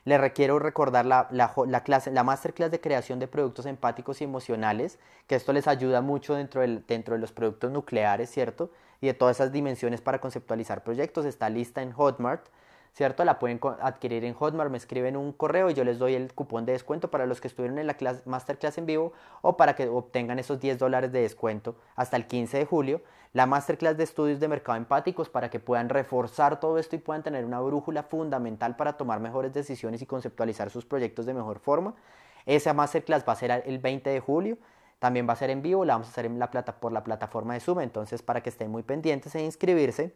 Les 0.06 0.20
requiero 0.20 0.60
recordar 0.60 1.06
la, 1.06 1.28
la, 1.30 1.54
la, 1.68 1.84
clase, 1.84 2.10
la 2.12 2.24
masterclass 2.24 2.72
de 2.72 2.80
creación 2.80 3.20
de 3.20 3.28
productos 3.28 3.66
empáticos 3.66 4.22
y 4.22 4.24
emocionales, 4.24 4.98
que 5.28 5.36
esto 5.36 5.52
les 5.52 5.68
ayuda 5.68 6.02
mucho 6.02 6.36
dentro, 6.36 6.62
del, 6.62 6.86
dentro 6.88 7.16
de 7.16 7.22
los 7.22 7.34
productos 7.34 7.70
nucleares, 7.70 8.30
¿cierto? 8.32 8.72
Y 9.02 9.08
de 9.08 9.14
todas 9.14 9.38
esas 9.38 9.52
dimensiones 9.52 10.00
para 10.00 10.20
conceptualizar 10.20 10.84
proyectos. 10.84 11.26
Está 11.26 11.50
lista 11.50 11.82
en 11.82 11.92
Hotmart. 11.92 12.48
¿Cierto? 12.94 13.24
La 13.26 13.40
pueden 13.40 13.60
adquirir 13.82 14.24
en 14.26 14.34
Hotmart, 14.34 14.72
me 14.72 14.78
escriben 14.78 15.18
un 15.18 15.32
correo 15.32 15.70
y 15.70 15.74
yo 15.74 15.84
les 15.84 16.00
doy 16.00 16.16
el 16.16 16.34
cupón 16.34 16.66
de 16.66 16.74
descuento 16.74 17.10
para 17.10 17.26
los 17.26 17.42
que 17.42 17.48
estuvieron 17.48 17.80
en 17.80 17.88
la 17.88 17.96
masterclass 18.26 18.78
en 18.78 18.86
vivo 18.86 19.14
o 19.42 19.58
para 19.58 19.76
que 19.76 19.88
obtengan 19.88 20.40
esos 20.40 20.60
10 20.60 20.78
dólares 20.78 21.12
de 21.12 21.22
descuento 21.22 21.76
hasta 21.96 22.18
el 22.18 22.28
15 22.28 22.58
de 22.58 22.66
julio. 22.66 23.02
La 23.34 23.46
masterclass 23.46 23.96
de 23.96 24.04
estudios 24.04 24.40
de 24.40 24.48
mercado 24.48 24.78
empáticos 24.78 25.30
para 25.30 25.50
que 25.50 25.60
puedan 25.60 25.90
reforzar 25.90 26.60
todo 26.60 26.80
esto 26.80 26.96
y 26.96 27.00
puedan 27.00 27.22
tener 27.22 27.46
una 27.46 27.60
brújula 27.60 28.04
fundamental 28.04 28.76
para 28.76 28.94
tomar 28.94 29.20
mejores 29.20 29.54
decisiones 29.54 30.02
y 30.02 30.06
conceptualizar 30.08 30.72
sus 30.72 30.86
proyectos 30.86 31.26
de 31.26 31.34
mejor 31.36 31.60
forma. 31.60 31.96
Esa 32.46 32.74
masterclass 32.74 33.24
va 33.28 33.34
a 33.34 33.36
ser 33.36 33.64
el 33.66 33.78
20 33.78 34.10
de 34.10 34.20
julio. 34.20 34.58
También 34.98 35.28
va 35.30 35.34
a 35.34 35.36
ser 35.38 35.50
en 35.50 35.62
vivo, 35.62 35.86
la 35.86 35.94
vamos 35.94 36.08
a 36.08 36.12
hacer 36.12 36.26
en 36.26 36.40
la 36.40 36.52
plata, 36.52 36.80
por 36.80 36.92
la 36.92 37.04
plataforma 37.04 37.54
de 37.54 37.62
Zoom, 37.62 37.80
entonces 37.80 38.22
para 38.22 38.42
que 38.42 38.50
estén 38.50 38.70
muy 38.70 38.84
pendientes 38.84 39.34
e 39.36 39.44
inscribirse. 39.44 40.14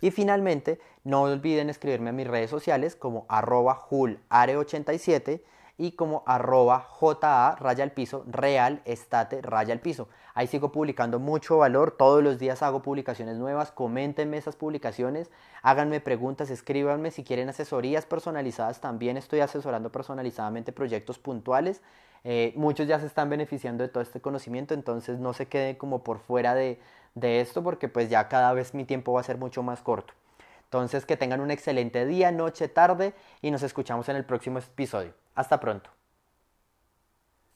Y 0.00 0.10
finalmente, 0.10 0.80
no 1.04 1.22
olviden 1.22 1.70
escribirme 1.70 2.10
a 2.10 2.12
mis 2.12 2.26
redes 2.26 2.50
sociales 2.50 2.96
como 2.96 3.26
arroba 3.28 3.86
hulare87 3.90 5.40
y 5.78 5.92
como 5.92 6.22
arroba 6.26 6.88
ja 7.00 7.56
raya 7.58 7.84
al 7.84 7.92
piso, 7.92 8.24
real 8.26 8.80
estate 8.84 9.42
raya 9.42 9.74
al 9.74 9.80
piso. 9.80 10.08
Ahí 10.34 10.46
sigo 10.46 10.72
publicando 10.72 11.18
mucho 11.18 11.58
valor, 11.58 11.92
todos 11.92 12.22
los 12.22 12.38
días 12.38 12.62
hago 12.62 12.82
publicaciones 12.82 13.36
nuevas, 13.36 13.72
coméntenme 13.72 14.38
esas 14.38 14.56
publicaciones, 14.56 15.30
háganme 15.62 16.00
preguntas, 16.00 16.50
escríbanme 16.50 17.10
si 17.10 17.24
quieren 17.24 17.48
asesorías 17.48 18.06
personalizadas, 18.06 18.80
también 18.80 19.16
estoy 19.16 19.40
asesorando 19.40 19.92
personalizadamente 19.92 20.72
proyectos 20.72 21.18
puntuales. 21.18 21.82
Eh, 22.24 22.52
muchos 22.56 22.88
ya 22.88 22.98
se 22.98 23.06
están 23.06 23.30
beneficiando 23.30 23.84
de 23.84 23.88
todo 23.88 24.02
este 24.02 24.20
conocimiento, 24.20 24.74
entonces 24.74 25.20
no 25.20 25.32
se 25.32 25.46
queden 25.46 25.76
como 25.76 26.02
por 26.02 26.18
fuera 26.18 26.54
de, 26.54 26.80
de 27.16 27.40
esto 27.40 27.64
porque 27.64 27.88
pues 27.88 28.08
ya 28.08 28.28
cada 28.28 28.52
vez 28.52 28.74
mi 28.74 28.84
tiempo 28.84 29.12
va 29.12 29.20
a 29.20 29.24
ser 29.24 29.38
mucho 29.38 29.64
más 29.64 29.82
corto. 29.82 30.14
Entonces 30.64 31.06
que 31.06 31.16
tengan 31.16 31.40
un 31.40 31.50
excelente 31.50 32.06
día, 32.06 32.30
noche, 32.30 32.68
tarde 32.68 33.14
y 33.42 33.50
nos 33.50 33.64
escuchamos 33.64 34.08
en 34.08 34.16
el 34.16 34.24
próximo 34.24 34.58
episodio. 34.58 35.14
Hasta 35.34 35.58
pronto. 35.58 35.95